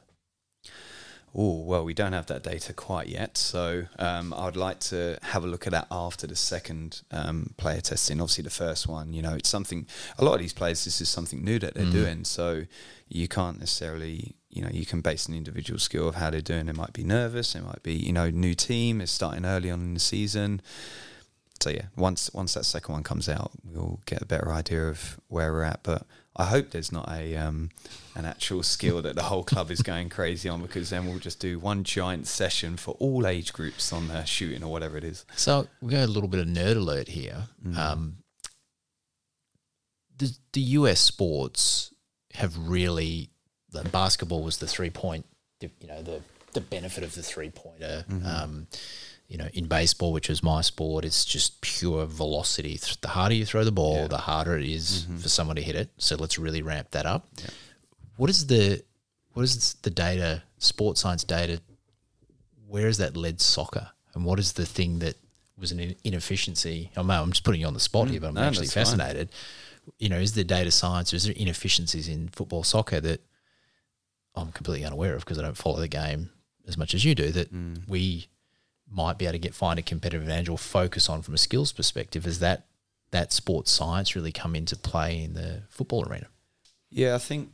Oh, 1.37 1.59
well, 1.63 1.83
we 1.83 1.93
don't 1.93 2.13
have 2.13 2.27
that 2.27 2.43
data 2.43 2.71
quite 2.71 3.07
yet. 3.07 3.37
So 3.37 3.87
um, 3.99 4.33
I'd 4.33 4.55
like 4.55 4.79
to 4.91 5.17
have 5.21 5.43
a 5.43 5.47
look 5.47 5.67
at 5.67 5.71
that 5.73 5.87
after 5.91 6.27
the 6.27 6.35
second 6.37 7.01
um, 7.11 7.53
player 7.57 7.81
testing. 7.81 8.21
Obviously, 8.21 8.45
the 8.45 8.49
first 8.49 8.87
one, 8.87 9.13
you 9.13 9.21
know, 9.21 9.33
it's 9.33 9.49
something, 9.49 9.85
a 10.17 10.23
lot 10.23 10.35
of 10.35 10.39
these 10.39 10.53
players, 10.53 10.85
this 10.85 11.01
is 11.01 11.09
something 11.09 11.43
new 11.43 11.59
that 11.59 11.73
they're 11.73 11.85
Mm. 11.85 11.91
doing. 11.91 12.23
So 12.23 12.63
you 13.09 13.27
can't 13.27 13.59
necessarily, 13.59 14.35
you 14.49 14.61
know, 14.61 14.69
you 14.71 14.85
can 14.85 15.01
base 15.01 15.25
an 15.25 15.33
individual 15.35 15.77
skill 15.77 16.07
of 16.07 16.15
how 16.15 16.29
they're 16.29 16.39
doing. 16.39 16.67
They 16.67 16.71
might 16.71 16.93
be 16.93 17.03
nervous. 17.03 17.53
it 17.53 17.63
might 17.65 17.83
be, 17.83 17.93
you 17.95 18.13
know, 18.13 18.29
new 18.29 18.55
team 18.55 19.01
is 19.01 19.11
starting 19.11 19.45
early 19.45 19.69
on 19.69 19.81
in 19.81 19.93
the 19.95 19.99
season. 19.99 20.61
So 21.61 21.69
yeah, 21.69 21.87
once 21.97 22.29
once 22.33 22.53
that 22.53 22.63
second 22.65 22.93
one 22.93 23.03
comes 23.03 23.27
out, 23.27 23.51
we'll 23.63 23.99
get 24.05 24.21
a 24.21 24.25
better 24.25 24.51
idea 24.53 24.87
of 24.87 25.19
where 25.27 25.51
we're 25.51 25.63
at. 25.63 25.83
But 25.83 26.03
I 26.35 26.45
hope 26.45 26.71
there's 26.71 26.91
not 26.91 27.09
a 27.09 27.35
um, 27.37 27.69
an 28.15 28.25
actual 28.25 28.63
skill 28.63 29.01
that 29.01 29.15
the 29.15 29.23
whole 29.23 29.43
club 29.43 29.71
is 29.71 29.81
going 29.81 30.09
crazy 30.09 30.49
on 30.49 30.61
because 30.61 30.89
then 30.89 31.07
we'll 31.07 31.19
just 31.19 31.39
do 31.39 31.59
one 31.59 31.83
giant 31.83 32.27
session 32.27 32.77
for 32.77 32.95
all 32.99 33.25
age 33.25 33.53
groups 33.53 33.93
on 33.93 34.07
the 34.07 34.25
shooting 34.25 34.63
or 34.63 34.71
whatever 34.71 34.97
it 34.97 35.03
is. 35.03 35.25
So 35.35 35.67
we 35.81 35.91
got 35.91 36.03
a 36.03 36.07
little 36.07 36.29
bit 36.29 36.41
of 36.41 36.47
nerd 36.47 36.75
alert 36.75 37.07
here. 37.07 37.45
Mm. 37.65 37.77
Um, 37.77 38.17
the 40.17 40.35
the 40.53 40.61
US 40.61 40.99
sports 40.99 41.93
have 42.33 42.57
really 42.57 43.29
the 43.71 43.83
basketball 43.89 44.43
was 44.43 44.57
the 44.57 44.67
three 44.67 44.89
point, 44.89 45.25
you 45.61 45.69
know, 45.87 46.01
the 46.01 46.21
the 46.53 46.61
benefit 46.61 47.03
of 47.03 47.13
the 47.15 47.23
three 47.23 47.49
pointer. 47.49 48.05
Mm-hmm. 48.09 48.25
Um, 48.25 48.67
you 49.27 49.37
know, 49.37 49.47
in 49.53 49.65
baseball, 49.67 50.13
which 50.13 50.29
is 50.29 50.43
my 50.43 50.61
sport, 50.61 51.03
it's 51.05 51.25
just 51.25 51.59
pure 51.61 52.05
velocity. 52.05 52.79
The 53.01 53.07
harder 53.09 53.35
you 53.35 53.45
throw 53.45 53.63
the 53.63 53.71
ball, 53.71 53.93
Yeah. 53.95 53.99
Mm-hmm. 54.01 54.09
the 54.09 54.17
harder 54.17 54.57
it 54.57 54.65
is 54.65 55.07
for 55.19 55.29
someone 55.29 55.55
to 55.55 55.61
hit 55.63 55.75
it. 55.75 55.89
So 55.97 56.15
let's 56.15 56.37
really 56.37 56.61
ramp 56.61 56.91
that 56.91 57.05
up. 57.05 57.27
What 58.17 58.29
is 58.29 58.47
the 58.47 58.83
what 59.33 59.43
is 59.43 59.73
the 59.81 59.89
data, 59.89 60.43
sports 60.59 61.01
science 61.01 61.23
data? 61.23 61.59
Where 62.67 62.85
has 62.87 62.97
that 62.99 63.15
led 63.17 63.41
soccer, 63.41 63.89
and 64.13 64.25
what 64.25 64.39
is 64.39 64.53
the 64.53 64.65
thing 64.65 64.99
that 64.99 65.15
was 65.57 65.71
an 65.71 65.95
inefficiency? 66.03 66.91
I'm, 66.95 67.09
I'm 67.11 67.31
just 67.31 67.43
putting 67.43 67.61
you 67.61 67.67
on 67.67 67.73
the 67.73 67.79
spot 67.79 68.09
here, 68.09 68.19
but 68.19 68.27
I'm 68.29 68.33
no, 68.35 68.41
actually 68.41 68.67
that's 68.67 68.73
fine. 68.73 68.85
fascinated. 68.85 69.29
You 69.99 70.09
know, 70.09 70.17
is 70.19 70.33
there 70.33 70.43
data 70.43 70.71
science 70.71 71.13
or 71.13 71.15
is 71.17 71.25
there 71.25 71.33
inefficiencies 71.37 72.07
in 72.07 72.29
football, 72.29 72.63
soccer 72.63 72.99
that 73.01 73.21
I'm 74.35 74.51
completely 74.51 74.85
unaware 74.85 75.15
of 75.15 75.21
because 75.21 75.37
I 75.39 75.43
don't 75.43 75.55
follow 75.57 75.79
the 75.79 75.87
game 75.87 76.29
as 76.67 76.77
much 76.77 76.93
as 76.93 77.05
you 77.05 77.13
do? 77.15 77.31
That 77.31 77.53
Mm. 77.53 77.87
we 77.87 78.27
might 78.89 79.17
be 79.17 79.25
able 79.25 79.33
to 79.33 79.39
get 79.39 79.53
find 79.53 79.79
a 79.79 79.81
competitive 79.81 80.21
advantage 80.21 80.49
or 80.49 80.57
focus 80.57 81.09
on 81.09 81.21
from 81.21 81.33
a 81.33 81.37
skills 81.37 81.71
perspective. 81.71 82.25
is 82.27 82.39
that 82.39 82.65
that 83.11 83.31
sports 83.31 83.71
science 83.71 84.15
really 84.15 84.31
come 84.31 84.55
into 84.55 84.75
play 84.75 85.23
in 85.23 85.33
the 85.33 85.63
football 85.69 86.07
arena? 86.07 86.27
Yeah, 86.89 87.15
I 87.15 87.17
think. 87.17 87.51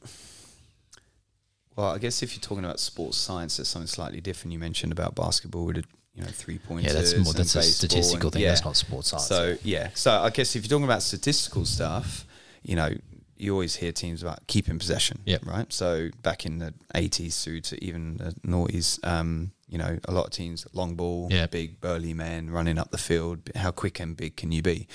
Well, 1.75 1.87
I 1.91 1.97
guess 1.99 2.21
if 2.21 2.33
you're 2.35 2.41
talking 2.41 2.65
about 2.65 2.79
sports 2.79 3.17
science, 3.17 3.57
there's 3.57 3.67
something 3.69 3.87
slightly 3.87 4.21
different. 4.21 4.53
You 4.53 4.59
mentioned 4.59 4.91
about 4.91 5.15
basketball 5.15 5.65
with 5.65 5.77
you 6.13 6.21
know 6.21 6.27
three 6.27 6.57
pointers. 6.57 6.93
Yeah, 6.93 6.99
that's 6.99 7.15
more 7.17 7.33
that's 7.33 7.55
a 7.55 7.63
statistical 7.63 8.27
and- 8.27 8.33
thing. 8.33 8.41
yeah. 8.43 8.49
That's 8.49 8.65
not 8.65 8.75
sports 8.75 9.09
science. 9.09 9.27
So 9.27 9.57
yeah, 9.63 9.89
so 9.93 10.11
I 10.11 10.29
guess 10.29 10.55
if 10.55 10.63
you're 10.63 10.69
talking 10.69 10.83
about 10.85 11.01
statistical 11.01 11.65
stuff, 11.65 12.25
you 12.63 12.75
know, 12.75 12.93
you 13.41 13.51
always 13.53 13.75
hear 13.77 13.91
teams 13.91 14.21
about 14.21 14.45
keeping 14.47 14.77
possession, 14.77 15.19
Yep. 15.25 15.45
right? 15.45 15.73
So 15.73 16.09
back 16.21 16.45
in 16.45 16.59
the 16.59 16.73
80s 16.93 17.43
through 17.43 17.61
to 17.61 17.83
even 17.83 18.17
the 18.17 18.35
noughties, 18.47 19.03
um, 19.05 19.51
you 19.67 19.77
know, 19.77 19.99
a 20.05 20.11
lot 20.11 20.25
of 20.25 20.31
teams 20.31 20.65
long 20.73 20.95
ball, 20.95 21.27
Yeah. 21.31 21.47
big 21.47 21.81
burly 21.81 22.13
men 22.13 22.49
running 22.51 22.77
up 22.77 22.91
the 22.91 22.97
field. 22.97 23.39
How 23.55 23.71
quick 23.71 23.99
and 23.99 24.15
big 24.15 24.35
can 24.35 24.51
you 24.51 24.61
be? 24.61 24.87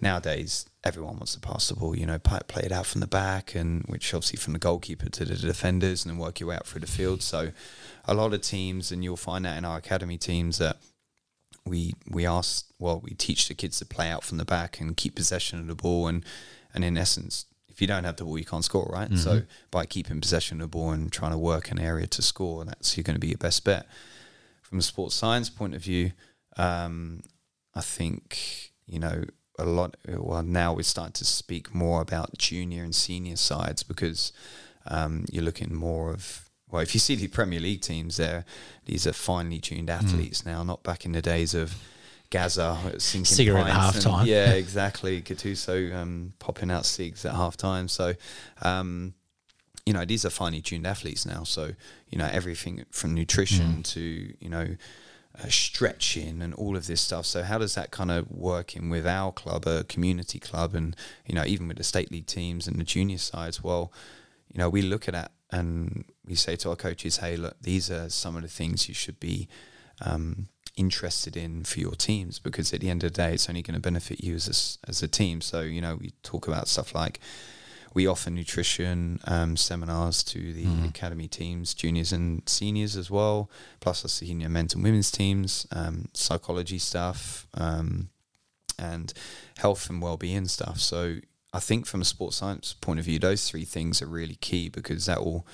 Nowadays, 0.00 0.66
everyone 0.82 1.14
wants 1.16 1.34
to 1.34 1.40
pass 1.40 1.68
the 1.68 1.74
ball, 1.76 1.96
you 1.96 2.06
know, 2.06 2.18
play, 2.18 2.40
play 2.48 2.62
it 2.64 2.72
out 2.72 2.86
from 2.86 3.00
the 3.00 3.06
back, 3.06 3.54
and 3.54 3.82
which 3.86 4.12
obviously 4.12 4.38
from 4.38 4.54
the 4.54 4.58
goalkeeper 4.58 5.08
to 5.10 5.24
the 5.24 5.36
defenders, 5.36 6.04
and 6.04 6.12
then 6.12 6.18
work 6.18 6.40
your 6.40 6.48
way 6.48 6.56
out 6.56 6.66
through 6.66 6.80
the 6.80 6.86
field. 6.86 7.22
So 7.22 7.52
a 8.06 8.14
lot 8.14 8.34
of 8.34 8.40
teams, 8.42 8.90
and 8.90 9.04
you'll 9.04 9.16
find 9.16 9.44
that 9.44 9.56
in 9.56 9.64
our 9.64 9.78
academy 9.78 10.18
teams 10.18 10.58
that 10.58 10.78
we 11.66 11.94
we 12.10 12.26
ask 12.26 12.66
well 12.78 13.00
we 13.00 13.12
teach 13.14 13.48
the 13.48 13.54
kids 13.54 13.78
to 13.78 13.86
play 13.86 14.10
out 14.10 14.22
from 14.22 14.36
the 14.36 14.44
back 14.44 14.80
and 14.80 14.98
keep 14.98 15.14
possession 15.14 15.58
of 15.58 15.66
the 15.66 15.74
ball 15.74 16.08
and 16.08 16.22
and 16.74 16.84
in 16.84 16.98
essence 16.98 17.46
if 17.74 17.80
you 17.82 17.86
don't 17.86 18.04
have 18.04 18.16
the 18.16 18.24
ball 18.24 18.38
you 18.38 18.44
can't 18.44 18.64
score 18.64 18.88
right? 18.90 19.12
So 19.18 19.42
by 19.70 19.84
keeping 19.84 20.20
possession 20.20 20.60
of 20.60 20.70
the 20.70 20.76
ball 20.76 20.92
and 20.92 21.12
trying 21.12 21.32
to 21.32 21.38
work 21.38 21.70
an 21.70 21.78
area 21.78 22.06
to 22.06 22.22
score 22.22 22.64
that's 22.64 22.96
you're 22.96 23.04
going 23.04 23.16
to 23.16 23.20
be 23.20 23.28
your 23.28 23.38
best 23.38 23.64
bet. 23.64 23.86
From 24.62 24.78
a 24.78 24.82
sports 24.82 25.14
science 25.14 25.50
point 25.50 25.74
of 25.74 25.82
view 25.82 26.12
um, 26.56 27.22
I 27.74 27.80
think 27.82 28.72
you 28.86 28.98
know 28.98 29.24
a 29.58 29.64
lot 29.64 29.96
well 30.08 30.42
now 30.42 30.72
we 30.72 30.82
start 30.82 31.14
to 31.14 31.24
speak 31.24 31.74
more 31.74 32.00
about 32.00 32.38
junior 32.38 32.82
and 32.82 32.94
senior 32.94 33.36
sides 33.36 33.82
because 33.82 34.32
um, 34.86 35.24
you're 35.30 35.44
looking 35.44 35.74
more 35.74 36.10
of 36.12 36.48
well, 36.74 36.82
if 36.82 36.92
you 36.92 36.98
see 36.98 37.14
the 37.14 37.28
Premier 37.28 37.60
League 37.60 37.82
teams, 37.82 38.16
there, 38.16 38.44
these 38.86 39.06
are 39.06 39.12
finely 39.12 39.60
tuned 39.60 39.88
athletes 39.88 40.44
now, 40.44 40.64
not 40.64 40.82
back 40.82 41.04
in 41.04 41.12
the 41.12 41.22
days 41.22 41.54
of 41.54 41.72
Gazza 42.34 42.76
sinking 42.98 43.24
Cigarette 43.26 43.68
at 43.68 43.92
pints 43.92 44.04
halftime. 44.04 44.26
Yeah, 44.26 44.50
exactly. 44.64 45.22
Gattuso 45.22 45.94
um, 45.94 46.32
popping 46.40 46.68
out 46.68 46.84
cigs 46.84 47.24
at 47.24 47.32
half 47.32 47.56
time. 47.56 47.86
So, 47.86 48.14
um, 48.60 49.14
you 49.86 49.92
know, 49.92 50.04
these 50.04 50.24
are 50.24 50.30
finely 50.30 50.60
tuned 50.60 50.84
athletes 50.84 51.24
now. 51.24 51.44
So, 51.44 51.74
you 52.08 52.18
know, 52.18 52.28
everything 52.32 52.86
from 52.90 53.14
nutrition 53.14 53.84
to 53.84 54.00
you 54.00 54.48
know 54.48 54.66
uh, 55.38 55.48
stretching 55.48 56.42
and 56.42 56.52
all 56.54 56.76
of 56.76 56.88
this 56.88 57.00
stuff. 57.00 57.24
So 57.24 57.44
how 57.44 57.58
does 57.58 57.76
that 57.76 57.92
kind 57.92 58.10
of 58.10 58.28
work 58.32 58.74
in 58.74 58.90
with 58.90 59.06
our 59.06 59.30
club, 59.30 59.64
a 59.68 59.84
community 59.84 60.40
club, 60.40 60.74
and 60.74 60.96
you 61.26 61.36
know 61.36 61.44
even 61.44 61.68
with 61.68 61.76
the 61.76 61.84
state 61.84 62.10
league 62.10 62.26
teams 62.26 62.66
and 62.66 62.80
the 62.80 62.84
junior 62.84 63.18
sides? 63.18 63.62
Well, 63.62 63.92
you 64.52 64.58
know 64.58 64.68
we 64.68 64.82
look 64.82 65.06
at 65.06 65.14
that 65.14 65.30
and 65.52 66.04
we 66.26 66.34
say 66.34 66.56
to 66.56 66.70
our 66.70 66.76
coaches, 66.76 67.18
hey, 67.18 67.36
look, 67.36 67.54
these 67.60 67.92
are 67.92 68.10
some 68.10 68.34
of 68.34 68.42
the 68.42 68.48
things 68.48 68.88
you 68.88 68.94
should 68.94 69.20
be 69.20 69.46
um, 70.00 70.48
interested 70.76 71.36
in 71.36 71.64
for 71.64 71.80
your 71.80 71.92
teams 71.92 72.38
because 72.38 72.72
at 72.72 72.80
the 72.80 72.90
end 72.90 73.04
of 73.04 73.12
the 73.12 73.16
day 73.16 73.34
it's 73.34 73.48
only 73.48 73.62
going 73.62 73.74
to 73.74 73.80
benefit 73.80 74.22
you 74.22 74.34
as 74.34 74.48
a, 74.48 74.88
as 74.90 75.02
a 75.02 75.08
team 75.08 75.40
so 75.40 75.60
you 75.60 75.80
know 75.80 75.96
we 75.96 76.12
talk 76.22 76.48
about 76.48 76.66
stuff 76.66 76.94
like 76.94 77.20
we 77.94 78.08
offer 78.08 78.28
nutrition 78.28 79.20
um, 79.24 79.56
seminars 79.56 80.24
to 80.24 80.52
the 80.52 80.64
mm. 80.64 80.88
academy 80.88 81.28
teams, 81.28 81.72
juniors 81.72 82.12
and 82.12 82.42
seniors 82.46 82.96
as 82.96 83.08
well, 83.08 83.48
plus 83.78 84.04
our 84.04 84.08
senior 84.08 84.48
men's 84.48 84.74
and 84.74 84.82
women's 84.82 85.12
teams, 85.12 85.66
um, 85.70 86.08
psychology 86.12 86.78
stuff, 86.78 87.46
um, 87.54 88.08
and 88.78 89.14
health 89.58 89.88
and 89.88 90.02
well-being 90.02 90.48
stuff. 90.48 90.80
So 90.80 91.18
I 91.52 91.60
think 91.60 91.86
from 91.86 92.00
a 92.00 92.04
sports 92.04 92.36
science 92.36 92.74
point 92.74 92.98
of 92.98 93.04
view, 93.04 93.20
those 93.20 93.48
three 93.48 93.64
things 93.64 94.02
are 94.02 94.06
really 94.06 94.36
key 94.36 94.68
because 94.68 95.06
that 95.06 95.24
will, 95.24 95.46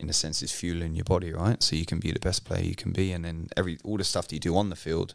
in 0.00 0.08
a 0.08 0.12
sense, 0.12 0.42
is 0.42 0.52
fueling 0.52 0.94
your 0.94 1.04
body, 1.04 1.32
right? 1.32 1.62
So 1.62 1.76
you 1.76 1.84
can 1.84 1.98
be 1.98 2.10
the 2.10 2.20
best 2.20 2.44
player 2.44 2.64
you 2.64 2.74
can 2.74 2.92
be, 2.92 3.12
and 3.12 3.24
then 3.24 3.48
every 3.56 3.78
all 3.84 3.98
the 3.98 4.04
stuff 4.04 4.28
that 4.28 4.34
you 4.34 4.40
do 4.40 4.56
on 4.56 4.70
the 4.70 4.76
field, 4.76 5.14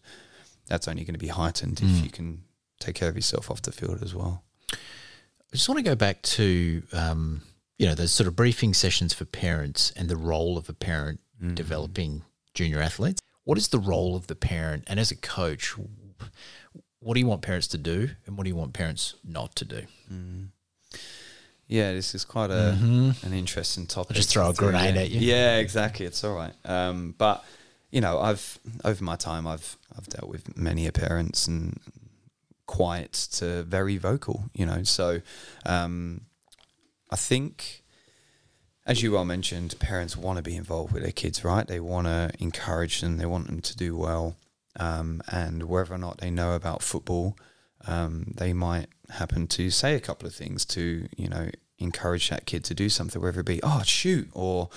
that's 0.67 0.87
only 0.87 1.03
going 1.03 1.15
to 1.15 1.19
be 1.19 1.27
heightened 1.27 1.77
mm. 1.77 1.97
if 1.97 2.03
you 2.03 2.11
can 2.11 2.43
take 2.79 2.95
care 2.95 3.09
of 3.09 3.15
yourself 3.15 3.49
off 3.49 3.61
the 3.61 3.71
field 3.71 4.01
as 4.03 4.13
well. 4.13 4.43
I 4.71 5.55
just 5.55 5.67
want 5.67 5.79
to 5.79 5.83
go 5.83 5.95
back 5.95 6.21
to 6.21 6.83
um, 6.93 7.41
you 7.77 7.87
know 7.87 7.95
those 7.95 8.11
sort 8.11 8.27
of 8.27 8.35
briefing 8.35 8.73
sessions 8.73 9.13
for 9.13 9.25
parents 9.25 9.91
and 9.95 10.09
the 10.09 10.17
role 10.17 10.57
of 10.57 10.69
a 10.69 10.73
parent 10.73 11.19
mm. 11.41 11.55
developing 11.55 12.23
junior 12.53 12.79
athletes. 12.79 13.21
What 13.43 13.57
is 13.57 13.67
the 13.69 13.79
role 13.79 14.15
of 14.15 14.27
the 14.27 14.35
parent, 14.35 14.83
and 14.87 14.99
as 14.99 15.11
a 15.11 15.15
coach, 15.15 15.75
what 16.99 17.13
do 17.13 17.19
you 17.19 17.27
want 17.27 17.41
parents 17.41 17.67
to 17.69 17.77
do, 17.77 18.09
and 18.25 18.37
what 18.37 18.43
do 18.43 18.49
you 18.49 18.55
want 18.55 18.73
parents 18.73 19.15
not 19.23 19.55
to 19.57 19.65
do? 19.65 19.81
Mm. 20.11 20.49
Yeah, 21.67 21.93
this 21.93 22.13
is 22.13 22.25
quite 22.25 22.51
a 22.51 22.77
mm-hmm. 22.77 23.25
an 23.25 23.33
interesting 23.33 23.87
topic. 23.87 24.11
I'll 24.11 24.17
just 24.17 24.29
throw 24.29 24.49
a 24.49 24.53
grenade 24.53 24.95
yeah. 24.95 25.01
at 25.01 25.09
you. 25.09 25.19
Yeah, 25.19 25.57
exactly. 25.57 26.05
It's 26.05 26.23
all 26.23 26.35
right. 26.35 26.53
Um, 26.63 27.15
but 27.17 27.43
you 27.91 28.01
know, 28.01 28.19
I've 28.19 28.59
over 28.83 29.03
my 29.03 29.15
time, 29.15 29.47
I've 29.47 29.77
I've 29.97 30.07
dealt 30.07 30.29
with 30.29 30.57
many 30.57 30.89
parents 30.91 31.47
and 31.47 31.79
quiet 32.67 33.13
to 33.33 33.63
very 33.63 33.97
vocal, 33.97 34.45
you 34.53 34.65
know. 34.65 34.83
So 34.83 35.21
um, 35.65 36.21
I 37.09 37.15
think, 37.15 37.83
as 38.85 39.01
you 39.01 39.11
well 39.11 39.25
mentioned, 39.25 39.79
parents 39.79 40.17
want 40.17 40.37
to 40.37 40.43
be 40.43 40.55
involved 40.55 40.93
with 40.93 41.03
their 41.03 41.11
kids, 41.11 41.43
right? 41.43 41.65
They 41.65 41.79
want 41.79 42.07
to 42.07 42.31
encourage 42.39 43.01
them, 43.01 43.17
they 43.17 43.25
want 43.25 43.47
them 43.47 43.61
to 43.61 43.75
do 43.75 43.95
well. 43.95 44.35
Um, 44.77 45.21
and 45.31 45.63
whether 45.63 45.93
or 45.93 45.97
not 45.97 46.17
they 46.17 46.29
know 46.29 46.53
about 46.53 46.83
football, 46.83 47.37
um, 47.87 48.33
they 48.35 48.53
might 48.53 48.87
happen 49.09 49.47
to 49.47 49.69
say 49.69 49.95
a 49.95 49.99
couple 49.99 50.27
of 50.27 50.33
things 50.33 50.65
to, 50.65 51.07
you 51.15 51.29
know, 51.29 51.49
encourage 51.77 52.29
that 52.29 52.45
kid 52.45 52.63
to 52.65 52.73
do 52.73 52.89
something, 52.89 53.21
whether 53.21 53.41
it 53.41 53.45
be, 53.45 53.59
oh, 53.63 53.81
shoot, 53.83 54.29
or 54.33 54.69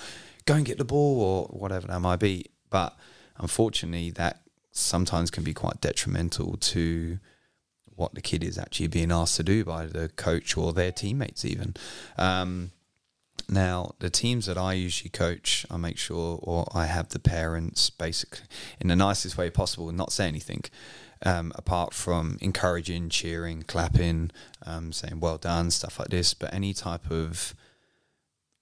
go 0.45 0.55
and 0.55 0.65
get 0.65 0.77
the 0.77 0.85
ball, 0.85 1.21
or 1.21 1.45
whatever 1.57 1.87
that 1.87 1.99
might 1.99 2.19
be. 2.19 2.45
But 2.69 2.97
unfortunately, 3.37 4.11
that 4.11 4.41
sometimes 4.71 5.31
can 5.31 5.43
be 5.43 5.53
quite 5.53 5.81
detrimental 5.81 6.57
to 6.57 7.19
what 7.95 8.13
the 8.13 8.21
kid 8.21 8.43
is 8.43 8.57
actually 8.57 8.87
being 8.87 9.11
asked 9.11 9.35
to 9.35 9.43
do 9.43 9.65
by 9.65 9.85
the 9.85 10.09
coach 10.09 10.55
or 10.57 10.71
their 10.71 10.91
teammates, 10.91 11.43
even. 11.43 11.75
Um, 12.17 12.71
now, 13.49 13.95
the 13.99 14.09
teams 14.09 14.45
that 14.45 14.57
I 14.57 14.73
usually 14.73 15.09
coach, 15.09 15.65
I 15.71 15.77
make 15.77 15.97
sure, 15.97 16.39
or 16.41 16.67
I 16.73 16.85
have 16.85 17.09
the 17.09 17.19
parents 17.19 17.89
basically 17.89 18.45
in 18.79 18.89
the 18.89 18.95
nicest 18.95 19.37
way 19.37 19.49
possible, 19.49 19.91
not 19.91 20.11
say 20.11 20.27
anything, 20.27 20.63
um, 21.25 21.51
apart 21.55 21.93
from 21.93 22.37
encouraging, 22.41 23.09
cheering, 23.09 23.63
clapping, 23.63 24.31
um, 24.65 24.91
saying 24.91 25.19
well 25.19 25.37
done, 25.37 25.71
stuff 25.71 25.99
like 25.99 26.09
this. 26.09 26.33
But 26.33 26.53
any 26.53 26.73
type 26.73 27.11
of, 27.11 27.53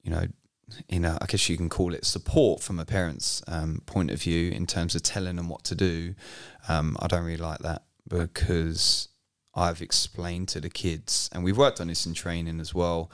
you 0.03 0.11
know, 0.11 0.25
you 0.89 0.99
know, 0.99 1.17
I 1.21 1.25
guess 1.27 1.47
you 1.49 1.57
can 1.57 1.69
call 1.69 1.93
it 1.93 2.05
support 2.05 2.61
from 2.61 2.79
a 2.79 2.85
parent's 2.85 3.41
um, 3.47 3.81
point 3.85 4.11
of 4.11 4.21
view 4.21 4.51
in 4.51 4.65
terms 4.65 4.95
of 4.95 5.03
telling 5.03 5.37
them 5.37 5.49
what 5.49 5.63
to 5.65 5.75
do. 5.75 6.15
Um, 6.67 6.97
I 6.99 7.07
don't 7.07 7.23
really 7.23 7.37
like 7.37 7.59
that 7.59 7.83
because 8.07 9.07
I've 9.55 9.81
explained 9.81 10.49
to 10.49 10.59
the 10.59 10.69
kids, 10.69 11.29
and 11.33 11.43
we've 11.43 11.57
worked 11.57 11.81
on 11.81 11.87
this 11.87 12.05
in 12.05 12.13
training 12.13 12.59
as 12.59 12.73
well, 12.73 13.09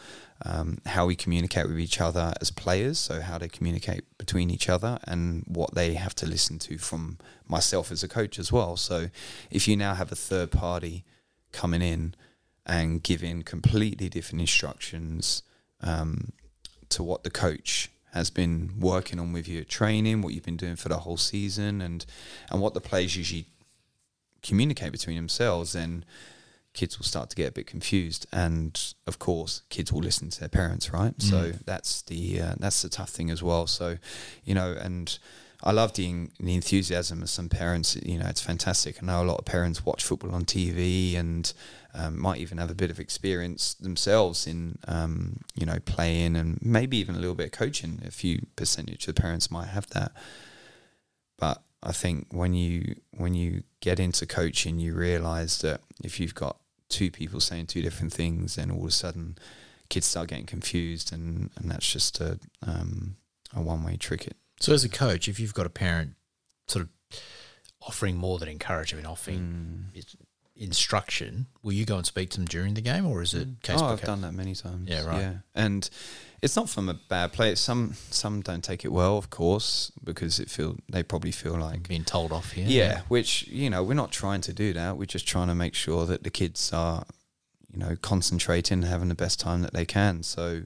um, 0.45 0.79
how 0.85 1.05
we 1.05 1.15
communicate 1.15 1.67
with 1.67 1.79
each 1.79 2.01
other 2.01 2.33
as 2.41 2.51
players. 2.51 2.99
So, 2.99 3.21
how 3.21 3.37
they 3.37 3.47
communicate 3.47 4.03
between 4.17 4.49
each 4.49 4.69
other 4.69 4.99
and 5.05 5.43
what 5.47 5.73
they 5.73 5.93
have 5.93 6.13
to 6.15 6.25
listen 6.25 6.59
to 6.59 6.77
from 6.77 7.17
myself 7.47 7.91
as 7.91 8.03
a 8.03 8.07
coach 8.07 8.37
as 8.37 8.51
well. 8.51 8.75
So, 8.75 9.09
if 9.49 9.67
you 9.67 9.77
now 9.77 9.93
have 9.95 10.11
a 10.11 10.15
third 10.15 10.51
party 10.51 11.05
coming 11.51 11.81
in 11.81 12.15
and 12.65 13.01
giving 13.01 13.43
completely 13.43 14.09
different 14.09 14.41
instructions 14.41 15.43
um, 15.81 16.31
to 16.89 17.03
what 17.03 17.23
the 17.23 17.29
coach 17.29 17.89
has 18.13 18.29
been 18.29 18.73
working 18.79 19.19
on 19.19 19.33
with 19.33 19.47
you 19.47 19.61
at 19.61 19.69
training, 19.69 20.21
what 20.21 20.33
you've 20.33 20.43
been 20.43 20.57
doing 20.57 20.75
for 20.75 20.89
the 20.89 20.99
whole 20.99 21.17
season, 21.17 21.81
and 21.81 22.05
and 22.51 22.61
what 22.61 22.73
the 22.73 22.81
players 22.81 23.15
usually 23.15 23.47
communicate 24.41 24.91
between 24.91 25.15
themselves, 25.15 25.73
then 25.73 26.03
kids 26.73 26.97
will 26.97 27.05
start 27.05 27.29
to 27.29 27.35
get 27.35 27.49
a 27.49 27.51
bit 27.51 27.67
confused, 27.67 28.25
and 28.31 28.93
of 29.07 29.19
course, 29.19 29.61
kids 29.69 29.93
will 29.93 30.01
listen 30.01 30.29
to 30.29 30.39
their 30.39 30.49
parents, 30.49 30.91
right? 30.91 31.17
Mm. 31.17 31.29
So 31.29 31.51
that's 31.65 32.01
the 32.03 32.41
uh, 32.41 32.55
that's 32.59 32.81
the 32.81 32.89
tough 32.89 33.09
thing 33.09 33.29
as 33.29 33.41
well. 33.43 33.67
So, 33.67 33.97
you 34.43 34.55
know, 34.55 34.75
and 34.79 35.17
I 35.63 35.71
love 35.71 35.93
the 35.93 36.29
the 36.39 36.55
enthusiasm 36.55 37.21
of 37.21 37.29
some 37.29 37.47
parents. 37.47 37.95
You 37.95 38.19
know, 38.19 38.27
it's 38.27 38.41
fantastic. 38.41 39.01
I 39.01 39.05
know 39.05 39.23
a 39.23 39.25
lot 39.25 39.37
of 39.39 39.45
parents 39.45 39.85
watch 39.85 40.03
football 40.03 40.33
on 40.33 40.45
TV 40.45 41.15
and 41.17 41.51
um, 41.93 42.19
might 42.19 42.39
even 42.39 42.57
have 42.57 42.71
a 42.71 42.75
bit 42.75 42.89
of 42.89 42.99
experience 42.99 43.75
themselves 43.75 44.47
in 44.47 44.79
um, 44.87 45.41
you 45.53 45.65
know 45.65 45.77
playing 45.85 46.35
and 46.35 46.59
maybe 46.61 46.97
even 46.97 47.15
a 47.15 47.19
little 47.19 47.35
bit 47.35 47.47
of 47.47 47.51
coaching. 47.51 48.01
A 48.05 48.11
few 48.11 48.47
percentage 48.55 49.07
of 49.07 49.15
parents 49.15 49.51
might 49.51 49.67
have 49.67 49.87
that, 49.91 50.11
but 51.37 51.61
I 51.83 51.91
think 51.91 52.27
when 52.31 52.53
you 52.53 52.95
when 53.11 53.33
you 53.33 53.63
get 53.79 53.99
into 53.99 54.25
coaching, 54.25 54.79
you 54.79 54.95
realize 54.95 55.59
that 55.59 55.81
if 56.03 56.19
you've 56.19 56.35
got 56.35 56.57
two 56.93 57.11
people 57.11 57.39
saying 57.39 57.67
two 57.67 57.81
different 57.81 58.13
things, 58.13 58.55
then 58.55 58.71
all 58.71 58.81
of 58.81 58.87
a 58.87 58.91
sudden 58.91 59.37
kids 59.89 60.05
start 60.05 60.29
getting 60.29 60.45
confused, 60.45 61.11
and, 61.11 61.49
and 61.55 61.69
that's 61.69 61.91
just 61.91 62.21
a 62.21 62.39
um, 62.65 63.17
a 63.55 63.61
one 63.61 63.83
way 63.83 63.97
ticket. 63.99 64.35
So, 64.59 64.73
as 64.73 64.83
a 64.83 64.89
coach, 64.89 65.27
if 65.27 65.39
you've 65.39 65.53
got 65.53 65.65
a 65.65 65.69
parent 65.69 66.13
sort 66.67 66.85
of 66.85 67.19
offering 67.81 68.17
more 68.17 68.39
than 68.39 68.49
encouragement, 68.49 69.05
offering 69.05 69.91
mm. 69.93 70.15
Instruction, 70.55 71.47
will 71.61 71.73
you 71.73 71.85
go 71.85 71.97
and 71.97 72.05
speak 72.05 72.29
to 72.31 72.37
them 72.37 72.45
during 72.45 72.73
the 72.73 72.81
game, 72.81 73.05
or 73.05 73.21
is 73.21 73.33
it 73.33 73.47
mm. 73.47 73.61
case? 73.61 73.79
Oh, 73.81 73.85
I've 73.85 73.99
case? 73.99 74.07
done 74.07 74.21
that 74.21 74.33
many 74.33 74.55
times. 74.55 74.89
Yeah, 74.89 75.05
right. 75.05 75.19
Yeah, 75.19 75.33
and 75.55 75.89
it's 76.41 76.55
not 76.55 76.69
from 76.69 76.89
a 76.89 76.93
bad 76.93 77.33
place. 77.33 77.59
Some 77.59 77.95
some 78.09 78.41
don't 78.41 78.63
take 78.63 78.85
it 78.85 78.91
well, 78.91 79.17
of 79.17 79.29
course, 79.29 79.91
because 80.03 80.39
it 80.39 80.49
feel 80.49 80.75
they 80.89 81.01
probably 81.01 81.31
feel 81.31 81.53
like 81.53 81.87
being 81.87 82.03
told 82.03 82.31
off 82.31 82.51
here. 82.51 82.65
Yeah, 82.67 82.83
yeah, 82.83 83.01
which 83.07 83.47
you 83.47 83.69
know 83.69 83.83
we're 83.83 83.93
not 83.93 84.11
trying 84.11 84.41
to 84.41 84.53
do 84.53 84.73
that. 84.73 84.97
We're 84.97 85.05
just 85.05 85.27
trying 85.27 85.47
to 85.47 85.55
make 85.55 85.73
sure 85.73 86.05
that 86.05 86.23
the 86.23 86.29
kids 86.29 86.71
are, 86.73 87.05
you 87.71 87.79
know, 87.79 87.95
concentrating, 88.01 88.83
having 88.83 89.09
the 89.09 89.15
best 89.15 89.39
time 89.39 89.61
that 89.61 89.73
they 89.73 89.85
can. 89.85 90.21
So, 90.21 90.63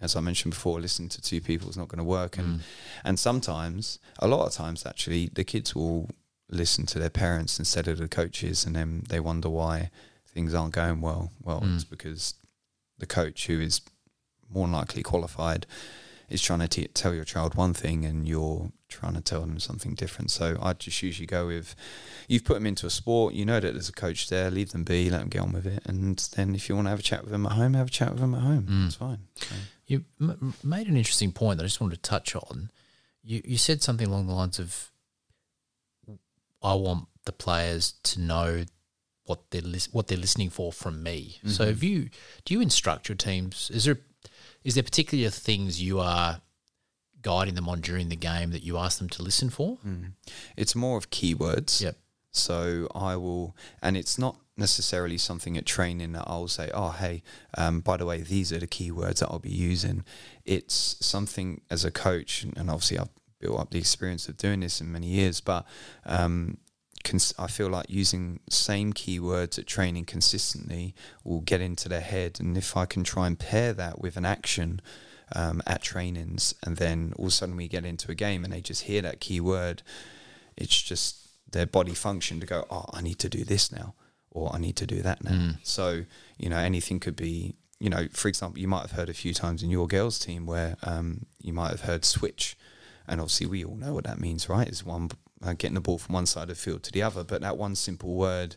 as 0.00 0.16
I 0.16 0.20
mentioned 0.20 0.52
before, 0.52 0.80
listening 0.80 1.10
to 1.10 1.22
two 1.22 1.40
people 1.40 1.70
is 1.70 1.76
not 1.76 1.88
going 1.88 1.98
to 1.98 2.04
work, 2.04 2.36
and 2.36 2.58
mm. 2.58 2.62
and 3.04 3.18
sometimes, 3.18 3.98
a 4.18 4.28
lot 4.28 4.46
of 4.46 4.52
times, 4.52 4.84
actually, 4.84 5.30
the 5.32 5.44
kids 5.44 5.74
will 5.74 6.08
listen 6.50 6.86
to 6.86 6.98
their 6.98 7.10
parents 7.10 7.58
instead 7.58 7.88
of 7.88 7.98
the 7.98 8.08
coaches, 8.08 8.64
and 8.64 8.76
then 8.76 9.04
they 9.08 9.20
wonder 9.20 9.48
why 9.48 9.90
things 10.26 10.54
aren't 10.54 10.74
going 10.74 11.00
well. 11.00 11.32
Well, 11.42 11.60
mm. 11.60 11.74
it's 11.74 11.84
because 11.84 12.34
the 12.98 13.06
coach 13.06 13.46
who 13.46 13.60
is 13.60 13.80
more 14.52 14.66
than 14.66 14.72
likely 14.72 15.02
qualified 15.02 15.66
is 16.28 16.40
trying 16.40 16.60
to 16.60 16.68
t- 16.68 16.86
tell 16.88 17.12
your 17.12 17.24
child 17.24 17.56
one 17.56 17.74
thing 17.74 18.04
and 18.04 18.26
you're 18.28 18.70
trying 18.88 19.14
to 19.14 19.20
tell 19.20 19.40
them 19.40 19.58
something 19.58 19.94
different. 19.94 20.30
So 20.30 20.56
I 20.62 20.72
just 20.72 21.02
usually 21.02 21.26
go 21.26 21.48
with 21.48 21.74
you've 22.28 22.44
put 22.44 22.54
them 22.54 22.66
into 22.66 22.86
a 22.86 22.90
sport, 22.90 23.34
you 23.34 23.44
know 23.44 23.58
that 23.58 23.72
there's 23.72 23.88
a 23.88 23.92
coach 23.92 24.28
there, 24.28 24.50
leave 24.50 24.70
them 24.70 24.84
be, 24.84 25.10
let 25.10 25.18
them 25.18 25.28
get 25.28 25.42
on 25.42 25.52
with 25.52 25.66
it. 25.66 25.82
And 25.86 26.16
then 26.36 26.54
if 26.54 26.68
you 26.68 26.76
want 26.76 26.86
to 26.86 26.90
have 26.90 27.00
a 27.00 27.02
chat 27.02 27.22
with 27.22 27.32
them 27.32 27.46
at 27.46 27.52
home, 27.52 27.74
have 27.74 27.88
a 27.88 27.90
chat 27.90 28.12
with 28.12 28.20
them 28.20 28.34
at 28.34 28.42
home. 28.42 28.66
Mm. 28.70 28.86
It's 28.86 28.94
fine. 28.94 29.18
So. 29.36 29.54
You 29.86 30.04
m- 30.20 30.54
made 30.62 30.86
an 30.86 30.96
interesting 30.96 31.32
point 31.32 31.58
that 31.58 31.64
I 31.64 31.66
just 31.66 31.80
wanted 31.80 31.96
to 31.96 32.08
touch 32.08 32.36
on. 32.36 32.70
You, 33.24 33.42
you 33.44 33.58
said 33.58 33.82
something 33.82 34.06
along 34.06 34.28
the 34.28 34.34
lines 34.34 34.60
of, 34.60 34.90
I 36.62 36.74
want 36.74 37.06
the 37.24 37.32
players 37.32 37.94
to 38.04 38.20
know 38.20 38.64
what 39.24 39.50
they're 39.50 39.62
what 39.92 40.08
they're 40.08 40.18
listening 40.18 40.50
for 40.50 40.72
from 40.72 41.02
me. 41.02 41.36
Mm-hmm. 41.38 41.50
So, 41.50 41.64
if 41.64 41.82
you 41.82 42.10
do 42.44 42.54
you 42.54 42.60
instruct 42.60 43.08
your 43.08 43.16
teams? 43.16 43.70
Is 43.72 43.84
there 43.84 43.98
is 44.64 44.74
there 44.74 44.82
particular 44.82 45.30
things 45.30 45.82
you 45.82 46.00
are 46.00 46.40
guiding 47.22 47.54
them 47.54 47.68
on 47.68 47.80
during 47.80 48.08
the 48.08 48.16
game 48.16 48.50
that 48.50 48.62
you 48.62 48.76
ask 48.78 48.98
them 48.98 49.08
to 49.10 49.22
listen 49.22 49.50
for? 49.50 49.78
Mm. 49.86 50.12
It's 50.56 50.74
more 50.74 50.98
of 50.98 51.10
keywords. 51.10 51.82
Yep. 51.82 51.96
So 52.32 52.88
I 52.94 53.16
will, 53.16 53.56
and 53.82 53.96
it's 53.96 54.18
not 54.18 54.36
necessarily 54.56 55.18
something 55.18 55.56
at 55.56 55.66
training 55.66 56.12
that 56.12 56.24
I'll 56.26 56.46
say, 56.48 56.70
oh, 56.72 56.90
hey, 56.90 57.22
um, 57.58 57.80
by 57.80 57.96
the 57.96 58.06
way, 58.06 58.20
these 58.20 58.52
are 58.52 58.58
the 58.58 58.68
keywords 58.68 59.18
that 59.18 59.28
I'll 59.28 59.40
be 59.40 59.50
using. 59.50 60.04
It's 60.44 60.96
something 61.00 61.62
as 61.70 61.84
a 61.84 61.90
coach, 61.90 62.44
and 62.44 62.70
obviously 62.70 62.98
I've 62.98 63.08
built 63.40 63.58
up 63.58 63.70
the 63.70 63.78
experience 63.78 64.28
of 64.28 64.36
doing 64.36 64.60
this 64.60 64.80
in 64.80 64.92
many 64.92 65.08
years, 65.08 65.40
but 65.40 65.66
um, 66.06 66.58
cons- 67.04 67.34
I 67.38 67.46
feel 67.46 67.68
like 67.68 67.86
using 67.88 68.40
same 68.48 68.92
keywords 68.92 69.58
at 69.58 69.66
training 69.66 70.04
consistently 70.04 70.94
will 71.24 71.40
get 71.40 71.60
into 71.60 71.88
their 71.88 72.00
head. 72.00 72.38
And 72.40 72.56
if 72.56 72.76
I 72.76 72.86
can 72.86 73.04
try 73.04 73.26
and 73.26 73.38
pair 73.38 73.72
that 73.72 74.00
with 74.00 74.16
an 74.16 74.24
action 74.24 74.80
um, 75.34 75.62
at 75.66 75.82
trainings, 75.82 76.54
and 76.64 76.76
then 76.76 77.12
all 77.16 77.26
of 77.26 77.28
a 77.28 77.32
sudden 77.32 77.56
we 77.56 77.68
get 77.68 77.84
into 77.84 78.10
a 78.10 78.14
game 78.14 78.44
and 78.44 78.52
they 78.52 78.60
just 78.60 78.82
hear 78.82 79.02
that 79.02 79.20
keyword, 79.20 79.82
it's 80.56 80.80
just 80.80 81.28
their 81.50 81.66
body 81.66 81.94
function 81.94 82.40
to 82.40 82.46
go, 82.46 82.66
oh, 82.70 82.86
I 82.92 83.00
need 83.00 83.18
to 83.20 83.28
do 83.28 83.44
this 83.44 83.72
now, 83.72 83.94
or 84.30 84.54
I 84.54 84.58
need 84.58 84.76
to 84.76 84.86
do 84.86 85.02
that 85.02 85.24
now. 85.24 85.30
Mm. 85.30 85.58
So 85.62 86.04
you 86.38 86.48
know, 86.48 86.58
anything 86.58 87.00
could 87.00 87.16
be. 87.16 87.54
You 87.82 87.88
know, 87.88 88.08
for 88.12 88.28
example, 88.28 88.60
you 88.60 88.68
might 88.68 88.82
have 88.82 88.90
heard 88.90 89.08
a 89.08 89.14
few 89.14 89.32
times 89.32 89.62
in 89.62 89.70
your 89.70 89.86
girls' 89.86 90.18
team 90.18 90.44
where 90.44 90.76
um, 90.82 91.24
you 91.40 91.54
might 91.54 91.70
have 91.70 91.80
heard 91.80 92.04
switch, 92.04 92.54
and 93.10 93.20
obviously 93.20 93.46
we 93.46 93.62
all 93.64 93.76
know 93.76 93.92
what 93.92 94.04
that 94.04 94.18
means, 94.20 94.48
right? 94.48 94.68
Is 94.68 94.82
one 94.84 95.10
uh, 95.42 95.52
getting 95.52 95.74
the 95.74 95.80
ball 95.82 95.98
from 95.98 96.14
one 96.14 96.26
side 96.26 96.44
of 96.44 96.48
the 96.48 96.54
field 96.54 96.82
to 96.84 96.92
the 96.92 97.02
other, 97.02 97.24
but 97.24 97.42
that 97.42 97.58
one 97.58 97.74
simple 97.74 98.14
word 98.14 98.56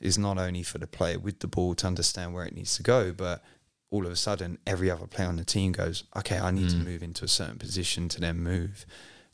is 0.00 0.16
not 0.16 0.38
only 0.38 0.62
for 0.62 0.78
the 0.78 0.86
player 0.86 1.18
with 1.18 1.40
the 1.40 1.48
ball 1.48 1.74
to 1.76 1.86
understand 1.86 2.32
where 2.34 2.44
it 2.44 2.54
needs 2.54 2.76
to 2.76 2.82
go, 2.82 3.12
but 3.12 3.42
all 3.90 4.06
of 4.06 4.12
a 4.12 4.16
sudden 4.16 4.58
every 4.66 4.90
other 4.90 5.06
player 5.06 5.28
on 5.28 5.36
the 5.36 5.44
team 5.44 5.72
goes, 5.72 6.04
okay, 6.16 6.38
I 6.38 6.50
need 6.52 6.70
to 6.70 6.76
Mm. 6.76 6.84
move 6.84 7.02
into 7.02 7.24
a 7.24 7.28
certain 7.28 7.58
position 7.58 8.08
to 8.10 8.20
then 8.20 8.38
move 8.38 8.86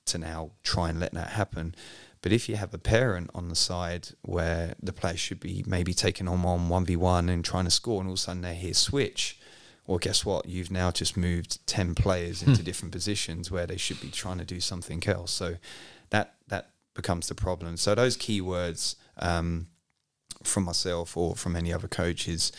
to 0.06 0.18
now 0.18 0.52
try 0.62 0.88
and 0.88 0.98
let 1.00 1.12
that 1.14 1.30
happen. 1.30 1.74
But 2.22 2.32
if 2.32 2.48
you 2.48 2.56
have 2.56 2.72
a 2.74 2.78
parent 2.78 3.30
on 3.34 3.48
the 3.48 3.54
side 3.54 4.08
where 4.22 4.74
the 4.82 4.92
player 4.92 5.16
should 5.16 5.40
be 5.40 5.62
maybe 5.66 5.92
taking 5.94 6.26
on 6.28 6.42
one 6.42 6.68
one 6.68 6.84
v 6.84 6.96
one 6.96 7.28
and 7.28 7.44
trying 7.44 7.64
to 7.66 7.70
score, 7.70 8.00
and 8.00 8.08
all 8.08 8.14
of 8.14 8.18
a 8.18 8.22
sudden 8.22 8.42
they 8.42 8.54
hear 8.54 8.74
switch, 8.74 9.38
well, 9.86 9.98
guess 9.98 10.24
what? 10.24 10.46
You've 10.46 10.70
now 10.70 10.90
just 10.90 11.16
moved 11.16 11.64
ten 11.66 11.94
players 11.94 12.42
into 12.42 12.62
different 12.62 12.92
positions 12.92 13.50
where 13.50 13.66
they 13.66 13.76
should 13.76 14.00
be 14.00 14.10
trying 14.10 14.38
to 14.38 14.44
do 14.44 14.60
something 14.60 15.06
else. 15.06 15.30
So 15.30 15.56
that 16.10 16.34
that 16.48 16.70
becomes 16.94 17.28
the 17.28 17.34
problem. 17.34 17.76
So 17.76 17.94
those 17.94 18.16
keywords 18.16 18.96
um, 19.18 19.68
from 20.42 20.64
myself 20.64 21.16
or 21.16 21.36
from 21.36 21.54
any 21.56 21.72
other 21.72 21.88
coach 21.88 22.28
is 22.28 22.52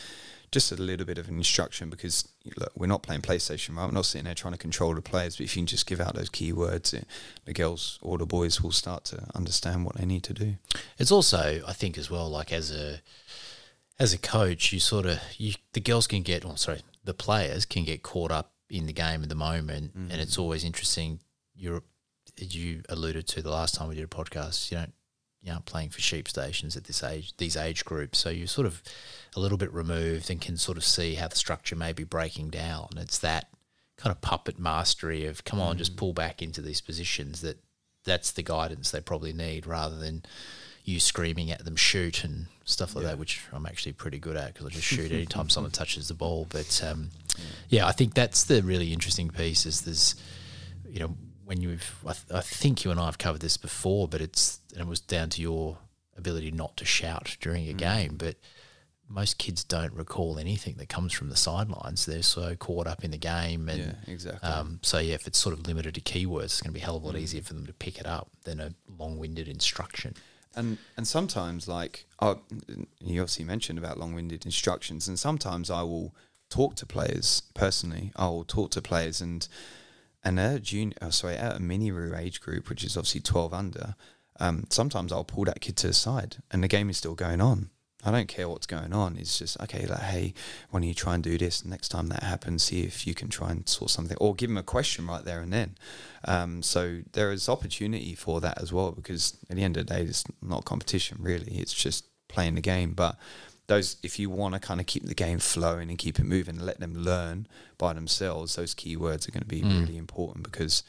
just 0.52 0.72
a 0.72 0.76
little 0.76 1.06
bit 1.06 1.18
of 1.18 1.28
an 1.28 1.38
instruction 1.38 1.90
because 1.90 2.28
look, 2.56 2.72
we're 2.76 2.88
not 2.88 3.04
playing 3.04 3.22
PlayStation, 3.22 3.76
right? 3.76 3.86
We're 3.86 3.92
not 3.92 4.06
sitting 4.06 4.26
there 4.26 4.34
trying 4.34 4.54
to 4.54 4.58
control 4.58 4.96
the 4.96 5.02
players. 5.02 5.36
But 5.36 5.46
if 5.46 5.56
you 5.56 5.62
can 5.62 5.68
just 5.68 5.86
give 5.86 6.00
out 6.00 6.16
those 6.16 6.30
keywords, 6.30 6.94
it, 6.94 7.06
the 7.46 7.54
girls 7.54 8.00
or 8.02 8.18
the 8.18 8.26
boys 8.26 8.62
will 8.62 8.72
start 8.72 9.04
to 9.06 9.28
understand 9.36 9.84
what 9.84 9.96
they 9.96 10.06
need 10.06 10.24
to 10.24 10.34
do. 10.34 10.56
It's 10.98 11.12
also, 11.12 11.62
I 11.68 11.74
think, 11.74 11.98
as 11.98 12.10
well, 12.10 12.30
like 12.30 12.54
as 12.54 12.72
a 12.72 13.02
as 14.00 14.14
a 14.14 14.18
coach, 14.18 14.72
you 14.72 14.80
sort 14.80 15.06
of 15.06 15.20
you 15.38 15.56
the 15.74 15.82
girls 15.82 16.08
can 16.08 16.22
get, 16.22 16.46
oh, 16.46 16.56
sorry, 16.56 16.82
the 17.08 17.14
players 17.14 17.66
can 17.66 17.86
get 17.86 18.04
caught 18.04 18.32
up 18.32 18.52
in 18.70 18.86
the 18.86 18.94
game 18.94 19.24
at 19.24 19.30
the 19.30 19.36
moment, 19.36 19.98
mm. 19.98 20.12
and 20.12 20.22
it's 20.22 20.38
always 20.38 20.66
interesting. 20.66 21.22
You're, 21.56 21.82
you 22.38 22.84
alluded 22.90 23.28
to 23.30 23.42
the 23.42 23.50
last 23.50 23.76
time 23.76 23.88
we 23.88 23.96
did 23.96 24.04
a 24.04 24.08
podcast, 24.08 24.70
you 24.70 24.78
don't 24.78 24.94
you 25.42 25.54
aren't 25.54 25.66
playing 25.66 25.90
for 25.90 26.02
sheep 26.02 26.28
stations 26.28 26.76
at 26.76 26.84
this 26.84 27.02
age, 27.04 27.34
these 27.38 27.56
age 27.56 27.86
groups, 27.86 28.20
so 28.20 28.30
you're 28.30 28.48
sort 28.48 28.68
of 28.68 28.84
a 29.36 29.40
little 29.40 29.58
bit 29.58 29.72
removed 29.72 30.30
and 30.30 30.42
can 30.42 30.58
sort 30.58 30.78
of 30.78 30.84
see 30.84 31.16
how 31.16 31.30
the 31.30 31.36
structure 31.38 31.76
may 31.76 31.94
be 31.94 32.04
breaking 32.04 32.50
down. 32.50 32.90
It's 32.98 33.20
that 33.20 33.48
kind 33.98 34.12
of 34.12 34.20
puppet 34.20 34.60
mastery 34.60 35.26
of 35.26 35.46
come 35.46 35.62
on, 35.62 35.78
just 35.78 35.94
mm. 35.94 35.98
pull 35.98 36.14
back 36.14 36.42
into 36.42 36.62
these 36.62 36.82
positions 36.82 37.42
that 37.42 37.64
that's 38.04 38.32
the 38.32 38.44
guidance 38.44 38.92
they 38.92 39.00
probably 39.00 39.32
need 39.32 39.66
rather 39.66 39.98
than 39.98 40.24
you 40.88 41.02
screaming 41.02 41.52
at 41.52 41.66
them 41.66 41.76
shoot 41.76 42.24
and 42.24 42.48
stuff 42.64 42.96
like 42.96 43.04
that, 43.04 43.20
which 43.20 43.42
I'm 43.52 43.66
actually 43.66 43.92
pretty 43.92 44.20
good 44.20 44.38
at 44.38 44.54
because 44.54 44.66
I 44.66 44.70
just 44.70 44.86
shoot 44.86 45.12
anytime 45.12 45.50
someone 45.50 45.72
touches 45.72 46.08
the 46.08 46.14
ball. 46.14 46.48
But 46.50 46.82
um, 46.82 47.10
yeah, 47.68 47.86
I 47.86 47.92
think 47.92 48.14
that's 48.14 48.46
the 48.46 48.64
really 48.64 48.94
interesting 48.94 49.30
piece. 49.30 49.66
Is 49.66 49.82
there's 49.82 50.16
you 50.90 51.00
know 51.00 51.16
when 51.44 51.60
you've 51.60 51.94
I, 52.06 52.14
th- 52.14 52.32
I 52.34 52.40
think 52.40 52.86
you 52.86 52.92
and 52.92 53.02
I 53.02 53.06
have 53.06 53.18
covered 53.18 53.42
this 53.42 53.58
before, 53.58 54.08
but 54.08 54.22
it's 54.22 54.62
and 54.72 54.82
it 54.82 54.88
was 54.88 55.02
down 55.02 55.30
to 55.32 55.42
your 55.42 55.78
ability 56.18 56.52
not 56.52 56.78
to 56.78 56.86
shout 56.86 57.36
during 57.42 57.68
a 57.68 57.74
game, 57.74 58.16
but. 58.18 58.38
Most 59.10 59.38
kids 59.38 59.64
don't 59.64 59.94
recall 59.94 60.38
anything 60.38 60.76
that 60.80 60.90
comes 60.90 61.14
from 61.14 61.30
the 61.30 61.38
sidelines. 61.38 62.06
They're 62.06 62.22
so 62.22 62.58
caught 62.58 62.88
up 62.88 63.06
in 63.06 63.12
the 63.12 63.18
game, 63.18 63.70
and 63.70 63.80
yeah, 63.80 63.94
exactly. 64.14 64.50
um, 64.50 64.80
so 64.82 64.98
yeah, 64.98 65.14
if 65.14 65.28
it's 65.28 65.40
sort 65.40 65.58
of 65.58 65.66
limited 65.66 65.96
to 65.96 66.02
keywords, 66.02 66.44
it's 66.44 66.62
going 66.62 66.74
to 66.74 66.78
be 66.78 66.82
a 66.82 66.84
hell 66.84 66.98
of 66.98 67.04
a 67.04 67.06
lot 67.06 67.16
easier 67.16 67.42
for 67.42 67.54
them 67.54 67.66
to 67.68 67.72
pick 67.72 68.00
it 68.00 68.06
up 68.06 68.28
than 68.44 68.60
a 68.60 68.74
long-winded 69.00 69.48
instruction. 69.48 70.14
And 70.56 70.78
and 70.96 71.08
sometimes 71.08 71.68
like 71.68 72.06
you 72.22 73.22
obviously 73.22 73.46
mentioned 73.46 73.78
about 73.78 74.00
long-winded 74.00 74.46
instructions 74.46 75.08
and 75.08 75.20
sometimes 75.20 75.70
i 75.70 75.82
will 75.82 76.14
talk 76.50 76.76
to 76.76 76.86
players 76.86 77.42
personally. 77.54 78.12
I 78.16 78.28
will 78.28 78.44
talk 78.44 78.72
to 78.72 78.82
players 78.82 79.22
and 79.22 79.48
and 80.24 80.40
at 80.40 80.56
a 80.56 80.60
junior 80.60 80.96
oh, 81.02 81.10
sorry 81.10 81.36
at 81.36 81.56
a 81.56 81.60
mini 81.60 81.92
roo 81.92 82.16
age 82.16 82.42
group 82.42 82.70
which 82.70 82.84
is 82.84 82.98
obviously 82.98 83.22
12 83.22 83.54
under 83.54 83.96
um, 84.40 84.66
sometimes 84.70 85.12
i'll 85.12 85.24
pull 85.24 85.46
that 85.46 85.62
kid 85.62 85.78
to 85.78 85.88
the 85.88 85.94
side 85.94 86.38
and 86.52 86.64
the 86.64 86.68
game 86.68 86.90
is 86.90 86.98
still 86.98 87.16
going 87.16 87.40
on 87.40 87.70
I 88.06 88.12
don't 88.12 88.28
care 88.28 88.48
what's 88.48 88.68
going 88.68 88.94
on. 88.94 89.18
It's 89.18 89.40
just 89.40 89.60
okay. 89.62 89.86
Like, 89.88 90.00
hey, 90.02 90.34
why 90.70 90.80
don't 90.80 90.88
you 90.88 90.94
try 90.94 91.16
and 91.16 91.24
do 91.24 91.38
this? 91.38 91.66
Next 91.66 91.90
time 91.90 92.08
that 92.08 92.24
happens, 92.24 92.64
see 92.64 92.84
if 92.84 93.08
you 93.08 93.14
can 93.16 93.28
try 93.28 93.50
and 93.50 93.68
sort 93.68 93.90
something, 93.90 94.16
or 94.22 94.36
give 94.36 94.50
them 94.50 94.58
a 94.58 94.64
question 94.64 95.08
right 95.08 95.26
there 95.26 95.42
and 95.42 95.52
then. 95.52 95.76
Um, 96.26 96.62
so 96.62 97.00
there 97.14 97.32
is 97.32 97.50
opportunity 97.50 98.14
for 98.14 98.40
that 98.42 98.62
as 98.62 98.72
well, 98.72 98.92
because 98.92 99.38
at 99.50 99.56
the 99.56 99.64
end 99.64 99.78
of 99.78 99.88
the 99.88 99.94
day, 99.96 100.02
it's 100.04 100.24
not 100.42 100.64
competition 100.64 101.18
really. 101.20 101.54
It's 101.54 101.74
just 101.74 102.06
playing 102.28 102.56
the 102.56 102.62
game. 102.62 102.94
But 102.94 103.18
those, 103.66 103.98
if 104.04 104.20
you 104.20 104.30
want 104.30 104.54
to 104.54 104.60
kind 104.60 104.80
of 104.80 104.86
keep 104.86 105.04
the 105.06 105.16
game 105.16 105.40
flowing 105.40 105.90
and 105.90 105.98
keep 105.98 106.20
it 106.20 106.24
moving, 106.24 106.58
and 106.58 106.66
let 106.66 106.80
them 106.80 106.94
learn 106.96 107.48
by 107.80 107.94
themselves, 107.94 108.56
those 108.56 108.76
keywords 108.76 109.28
are 109.28 109.32
going 109.32 109.42
to 109.42 109.48
be 109.48 109.62
Mm. 109.64 109.80
really 109.82 109.98
important 109.98 110.44
because 110.44 110.84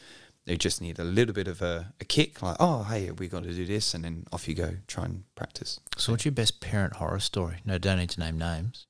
they 0.48 0.56
just 0.56 0.80
need 0.80 0.98
a 0.98 1.04
little 1.04 1.34
bit 1.34 1.46
of 1.46 1.60
a, 1.60 1.92
a 2.00 2.04
kick, 2.04 2.42
like, 2.42 2.56
oh, 2.58 2.84
hey, 2.84 3.10
we 3.10 3.28
got 3.28 3.42
to 3.42 3.52
do 3.52 3.66
this, 3.66 3.92
and 3.92 4.02
then 4.02 4.24
off 4.32 4.48
you 4.48 4.54
go, 4.54 4.76
try 4.86 5.04
and 5.04 5.24
practice. 5.34 5.78
So, 5.96 6.12
what's 6.12 6.24
your 6.24 6.32
best 6.32 6.60
parent 6.60 6.94
horror 6.94 7.20
story? 7.20 7.58
No, 7.66 7.76
don't 7.76 7.98
need 7.98 8.10
to 8.10 8.20
name 8.20 8.38
names. 8.38 8.86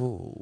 Ooh. 0.00 0.34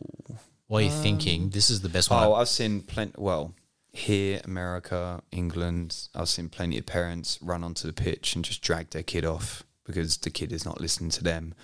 are 0.70 0.80
you're 0.80 0.90
thinking, 0.90 1.50
this 1.50 1.68
is 1.68 1.82
the 1.82 1.88
best 1.90 2.10
one. 2.10 2.24
Oh, 2.24 2.34
I've 2.34 2.48
seen 2.48 2.80
plenty. 2.80 3.12
Well, 3.18 3.54
here, 3.92 4.40
America, 4.44 5.22
England, 5.30 6.08
I've 6.14 6.30
seen 6.30 6.48
plenty 6.48 6.78
of 6.78 6.86
parents 6.86 7.38
run 7.42 7.62
onto 7.62 7.86
the 7.86 7.92
pitch 7.92 8.34
and 8.34 8.44
just 8.44 8.62
drag 8.62 8.90
their 8.90 9.02
kid 9.02 9.24
off 9.24 9.64
because 9.84 10.16
the 10.16 10.30
kid 10.30 10.50
is 10.50 10.64
not 10.64 10.80
listening 10.80 11.10
to 11.10 11.22
them 11.22 11.54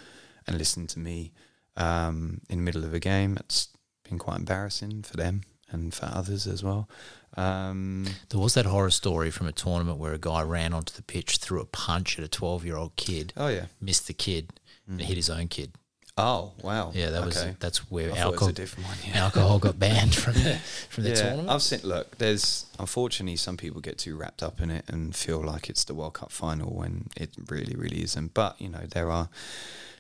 and 0.47 0.59
listening 0.59 0.87
to 0.89 0.99
me 0.99 1.33
um, 1.77 2.43
in 2.51 2.59
the 2.59 2.65
middle 2.65 2.85
of 2.85 2.93
a 2.93 3.01
game. 3.01 3.37
It's 3.41 3.69
been 4.05 4.19
quite 4.19 4.39
embarrassing 4.39 5.03
for 5.03 5.17
them 5.17 5.43
and 5.71 5.95
for 5.95 6.07
others 6.07 6.47
as 6.47 6.63
well. 6.63 6.89
Um, 7.37 8.07
there 8.31 8.41
was 8.41 8.55
that 8.55 8.67
horror 8.67 8.91
story 8.91 9.31
from 9.31 9.47
a 9.47 9.53
tournament 9.53 9.99
where 9.99 10.13
a 10.13 10.19
guy 10.19 10.43
ran 10.43 10.75
onto 10.75 10.93
the 10.95 11.03
pitch, 11.03 11.37
threw 11.39 11.61
a 11.61 11.65
punch 11.65 12.19
at 12.19 12.25
a 12.25 12.29
12 12.29 12.65
year 12.65 12.77
old 12.77 12.97
kid, 12.97 13.33
oh 13.37 13.49
yeah. 13.49 13.67
missed 13.81 14.07
the 14.07 14.13
kid, 14.13 14.53
and 14.89 15.01
hit 15.01 15.17
his 15.17 15.31
own 15.31 15.49
kid. 15.49 15.73
Oh 16.19 16.53
wow. 16.63 16.91
Yeah, 16.95 17.11
that 17.11 17.25
was 17.25 17.37
Okay. 17.39 17.57
that's 17.61 17.91
where 17.91 18.13
I 18.13 18.17
thought 18.17 18.35
it 18.35 18.59
was 18.59 18.61
alcohol, 18.61 18.85
one. 18.85 18.99
Yeah. 19.09 19.25
alcohol 19.25 19.59
got 19.59 19.79
banned 19.79 20.15
from 20.15 20.35
the, 20.35 20.59
from 20.91 21.05
the 21.05 21.11
yeah, 21.11 21.15
tournament. 21.17 21.49
I've 21.49 21.63
seen. 21.63 21.81
Look, 21.83 22.19
there's 22.19 22.67
unfortunately 22.79 23.37
some 23.37 23.57
people 23.57 23.81
get 23.81 23.97
too 23.99 24.17
wrapped 24.17 24.43
up 24.43 24.61
in 24.61 24.71
it 24.71 24.85
and 24.89 25.15
feel 25.15 25.43
like 25.43 25.71
it's 25.71 25.85
the 25.85 25.95
World 25.95 26.15
Cup 26.15 26.31
final 26.33 26.75
when 26.75 27.09
it 27.17 27.31
really, 27.49 27.75
really 27.75 28.03
isn't. 28.03 28.35
But 28.35 28.61
you 28.61 28.69
know, 28.69 28.85
there 28.91 29.11
are 29.11 29.29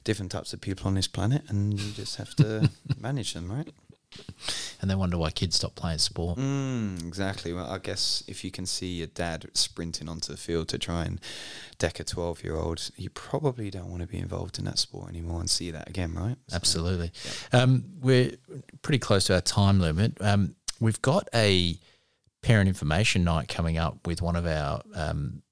different 0.04 0.32
types 0.32 0.52
of 0.52 0.60
people 0.60 0.88
on 0.88 0.94
this 0.94 1.06
planet, 1.08 1.42
and 1.48 1.78
you 1.78 1.92
just 1.92 2.16
have 2.16 2.34
to 2.36 2.70
manage 2.98 3.32
them, 3.34 3.50
right? 3.50 3.68
And 4.80 4.90
they 4.90 4.94
wonder 4.94 5.16
why 5.18 5.30
kids 5.30 5.56
stop 5.56 5.74
playing 5.74 5.98
sport. 5.98 6.38
Mm, 6.38 7.06
exactly. 7.06 7.52
Well, 7.52 7.70
I 7.70 7.78
guess 7.78 8.24
if 8.26 8.44
you 8.44 8.50
can 8.50 8.66
see 8.66 8.86
your 8.98 9.06
dad 9.08 9.46
sprinting 9.54 10.08
onto 10.08 10.32
the 10.32 10.38
field 10.38 10.68
to 10.68 10.78
try 10.78 11.04
and 11.04 11.20
deck 11.78 12.00
a 12.00 12.04
twelve-year-old, 12.04 12.90
you 12.96 13.10
probably 13.10 13.70
don't 13.70 13.88
want 13.90 14.02
to 14.02 14.08
be 14.08 14.18
involved 14.18 14.58
in 14.58 14.64
that 14.64 14.78
sport 14.78 15.08
anymore 15.10 15.40
and 15.40 15.48
see 15.50 15.70
that 15.70 15.88
again, 15.88 16.14
right? 16.14 16.36
So- 16.48 16.56
Absolutely. 16.56 17.12
Um, 17.52 17.84
we're 18.00 18.32
pretty 18.82 18.98
close 18.98 19.24
to 19.26 19.34
our 19.34 19.40
time 19.40 19.80
limit. 19.80 20.16
Um, 20.20 20.54
we've 20.80 21.00
got 21.02 21.28
a 21.34 21.76
parent 22.42 22.68
information 22.68 23.22
night 23.24 23.48
coming 23.48 23.76
up 23.78 24.06
with 24.06 24.22
one 24.22 24.34
of 24.36 24.46
our 24.46 24.80
um, 24.94 25.42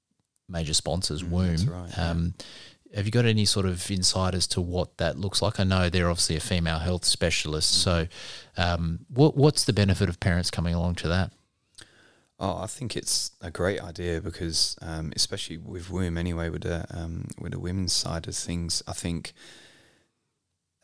major 0.49 0.73
sponsors, 0.73 1.21
Mm, 1.21 1.29
Womb. 1.29 1.47
that's 1.49 1.65
right, 1.65 1.89
yeah. 1.95 2.11
Have 2.95 3.05
you 3.05 3.11
got 3.11 3.25
any 3.25 3.45
sort 3.45 3.65
of 3.65 3.89
insight 3.91 4.33
as 4.33 4.47
to 4.47 4.61
what 4.61 4.97
that 4.97 5.17
looks 5.17 5.41
like? 5.41 5.59
I 5.59 5.63
know 5.63 5.89
they're 5.89 6.09
obviously 6.09 6.35
a 6.35 6.41
female 6.41 6.79
health 6.79 7.05
specialist. 7.05 7.69
So, 7.81 8.07
um, 8.57 9.05
what, 9.09 9.37
what's 9.37 9.63
the 9.63 9.73
benefit 9.73 10.09
of 10.09 10.19
parents 10.19 10.49
coming 10.49 10.73
along 10.73 10.95
to 10.95 11.07
that? 11.07 11.31
Oh, 12.39 12.57
I 12.57 12.67
think 12.67 12.95
it's 12.95 13.31
a 13.41 13.51
great 13.51 13.81
idea 13.81 14.21
because, 14.21 14.77
um, 14.81 15.11
especially 15.15 15.57
with 15.57 15.89
Womb 15.91 16.17
anyway, 16.17 16.49
with 16.49 16.63
the 16.63 16.85
um, 16.89 17.27
with 17.37 17.51
the 17.51 17.59
women's 17.59 17.91
side 17.91 18.27
of 18.29 18.35
things, 18.35 18.81
I 18.87 18.93
think 18.93 19.33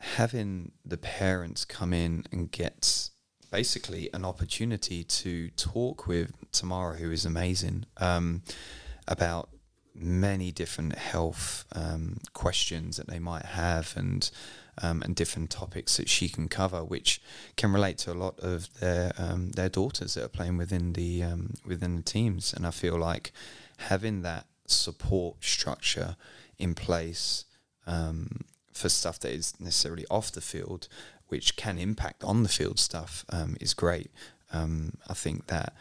having 0.00 0.72
the 0.84 0.98
parents 0.98 1.64
come 1.64 1.94
in 1.94 2.24
and 2.30 2.50
get 2.50 3.08
basically 3.50 4.10
an 4.12 4.22
opportunity 4.22 5.02
to 5.02 5.48
talk 5.50 6.06
with 6.06 6.34
Tamara, 6.52 6.96
who 6.96 7.10
is 7.10 7.24
amazing, 7.24 7.86
um, 7.96 8.42
about 9.08 9.48
many 9.98 10.52
different 10.52 10.96
health 10.96 11.64
um, 11.72 12.18
questions 12.32 12.96
that 12.96 13.08
they 13.08 13.18
might 13.18 13.46
have 13.46 13.94
and 13.96 14.30
um, 14.82 15.02
and 15.02 15.16
different 15.16 15.50
topics 15.50 15.96
that 15.96 16.08
she 16.08 16.28
can 16.28 16.48
cover, 16.48 16.84
which 16.84 17.20
can 17.56 17.72
relate 17.72 17.96
to 17.98 18.12
a 18.12 18.14
lot 18.14 18.38
of 18.40 18.68
their 18.80 19.12
um, 19.18 19.52
their 19.52 19.68
daughters 19.68 20.14
that 20.14 20.24
are 20.24 20.28
playing 20.28 20.56
within 20.58 20.92
the 20.92 21.22
um, 21.22 21.54
within 21.64 21.96
the 21.96 22.02
teams. 22.02 22.52
And 22.52 22.66
I 22.66 22.70
feel 22.70 22.98
like 22.98 23.32
having 23.78 24.22
that 24.22 24.46
support 24.66 25.42
structure 25.42 26.16
in 26.58 26.74
place 26.74 27.44
um, 27.86 28.44
for 28.72 28.88
stuff 28.88 29.18
that 29.20 29.32
is 29.32 29.54
necessarily 29.58 30.04
off 30.10 30.32
the 30.32 30.40
field, 30.40 30.88
which 31.28 31.56
can 31.56 31.78
impact 31.78 32.22
on 32.24 32.42
the 32.42 32.48
field 32.48 32.78
stuff, 32.78 33.24
um, 33.30 33.56
is 33.60 33.74
great. 33.74 34.10
I 34.52 35.12
think 35.12 35.48
that 35.48 35.74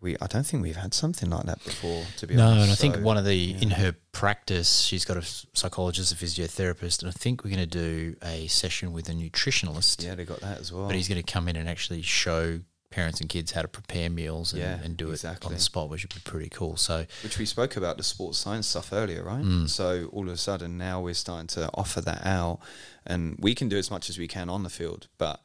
we 0.00 0.16
I 0.20 0.26
don't 0.26 0.44
think 0.46 0.62
we've 0.62 0.76
had 0.76 0.94
something 0.94 1.30
like 1.30 1.44
that 1.46 1.62
before. 1.64 2.04
To 2.18 2.26
be 2.26 2.34
No, 2.34 2.44
honest, 2.46 2.56
no, 2.58 2.62
and 2.64 2.72
I 2.72 2.74
think 2.74 2.96
one 3.04 3.16
of 3.16 3.24
the 3.24 3.34
yeah. 3.34 3.58
in 3.62 3.70
her 3.70 3.94
practice, 4.12 4.80
she's 4.80 5.04
got 5.04 5.16
a 5.16 5.22
psychologist, 5.54 6.12
a 6.12 6.16
physiotherapist, 6.16 7.00
and 7.00 7.08
I 7.08 7.12
think 7.12 7.44
we're 7.44 7.50
going 7.54 7.68
to 7.68 7.78
do 7.78 8.16
a 8.22 8.46
session 8.48 8.92
with 8.92 9.08
a 9.08 9.12
nutritionalist. 9.12 10.04
yeah, 10.04 10.14
they 10.14 10.24
got 10.24 10.40
that 10.40 10.58
as 10.60 10.72
well. 10.72 10.86
But 10.86 10.96
he's 10.96 11.08
going 11.08 11.22
to 11.22 11.32
come 11.32 11.48
in 11.48 11.56
and 11.56 11.68
actually 11.68 12.02
show 12.02 12.60
parents 12.90 13.20
and 13.20 13.28
kids 13.28 13.52
how 13.52 13.60
to 13.62 13.68
prepare 13.68 14.08
meals 14.08 14.52
and, 14.52 14.62
Yeah, 14.62 14.78
and 14.82 14.96
do 14.96 15.10
it 15.10 15.24
on 15.24 15.52
the 15.52 15.58
spot, 15.58 15.90
which 15.90 16.02
would 16.04 16.14
be 16.14 16.20
pretty 16.24 16.48
cool. 16.48 16.76
So 16.76 17.04
which 17.22 17.38
we 17.38 17.44
spoke 17.44 17.76
about 17.76 17.96
the 17.98 18.02
sports 18.04 18.38
science 18.38 18.66
stuff 18.68 18.92
earlier, 18.92 19.22
right? 19.22 19.44
Mm. 19.44 19.68
So 19.68 20.08
all 20.12 20.22
of 20.28 20.32
a 20.32 20.36
sudden 20.36 20.78
now 20.78 21.00
we're 21.00 21.14
starting 21.14 21.48
to 21.48 21.68
offer 21.74 22.00
that 22.02 22.24
out, 22.24 22.60
and 23.04 23.36
we 23.40 23.54
can 23.54 23.68
do 23.68 23.76
as 23.76 23.90
much 23.90 24.08
as 24.08 24.18
we 24.18 24.28
can 24.28 24.48
on 24.48 24.62
the 24.62 24.70
field, 24.70 25.08
but 25.18 25.40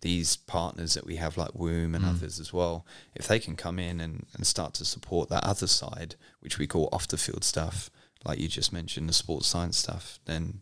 these 0.00 0.36
partners 0.36 0.94
that 0.94 1.04
we 1.06 1.16
have 1.16 1.36
like 1.36 1.54
Womb 1.54 1.94
and 1.94 2.04
Mm. 2.04 2.10
others 2.10 2.38
as 2.38 2.52
well, 2.52 2.86
if 3.14 3.26
they 3.26 3.38
can 3.38 3.56
come 3.56 3.78
in 3.78 4.00
and, 4.00 4.26
and 4.34 4.46
start 4.46 4.74
to 4.74 4.84
support 4.84 5.28
that 5.30 5.44
other 5.44 5.66
side, 5.66 6.14
which 6.40 6.58
we 6.58 6.66
call 6.66 6.88
off 6.92 7.08
the 7.08 7.16
field 7.16 7.42
stuff, 7.44 7.90
like 8.24 8.38
you 8.38 8.48
just 8.48 8.72
mentioned, 8.72 9.08
the 9.08 9.12
sports 9.12 9.46
science 9.48 9.76
stuff, 9.76 10.20
then 10.24 10.60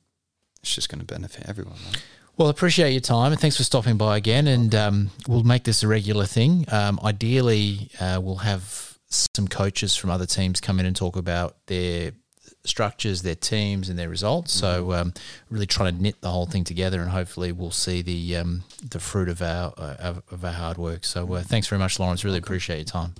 it's 0.62 0.74
just 0.74 0.88
going 0.88 1.00
to 1.00 1.04
benefit 1.06 1.46
everyone, 1.48 1.76
right? 1.86 2.02
Well, 2.38 2.48
appreciate 2.48 2.92
your 2.92 3.00
time 3.00 3.32
and 3.32 3.40
thanks 3.40 3.56
for 3.56 3.64
stopping 3.64 3.96
by 3.96 4.16
again. 4.18 4.46
And 4.46 4.74
um, 4.74 5.10
we'll 5.28 5.42
make 5.42 5.64
this 5.64 5.82
a 5.82 5.88
regular 5.88 6.26
thing. 6.26 6.64
Um, 6.68 6.98
ideally, 7.02 7.90
uh, 8.00 8.20
we'll 8.22 8.36
have 8.36 8.98
some 9.08 9.48
coaches 9.48 9.96
from 9.96 10.10
other 10.10 10.26
teams 10.26 10.60
come 10.60 10.78
in 10.80 10.84
and 10.86 10.94
talk 10.96 11.16
about 11.16 11.56
their 11.66 12.12
structures, 12.68 13.22
their 13.22 13.34
teams, 13.34 13.88
and 13.88 13.98
their 13.98 14.08
results. 14.08 14.52
So, 14.52 14.92
um, 14.92 15.14
really 15.50 15.66
trying 15.66 15.96
to 15.96 16.02
knit 16.02 16.20
the 16.20 16.30
whole 16.30 16.46
thing 16.46 16.64
together, 16.64 17.00
and 17.00 17.10
hopefully, 17.10 17.52
we'll 17.52 17.70
see 17.70 18.02
the 18.02 18.36
um, 18.36 18.64
the 18.82 19.00
fruit 19.00 19.28
of 19.28 19.42
our 19.42 19.72
uh, 19.76 19.96
of, 19.98 20.22
of 20.30 20.44
our 20.44 20.52
hard 20.52 20.78
work. 20.78 21.04
So, 21.04 21.34
uh, 21.34 21.42
thanks 21.42 21.68
very 21.68 21.78
much, 21.78 21.98
Lawrence. 21.98 22.24
Really 22.24 22.38
appreciate 22.38 22.78
your 22.78 22.84
time. 22.84 23.14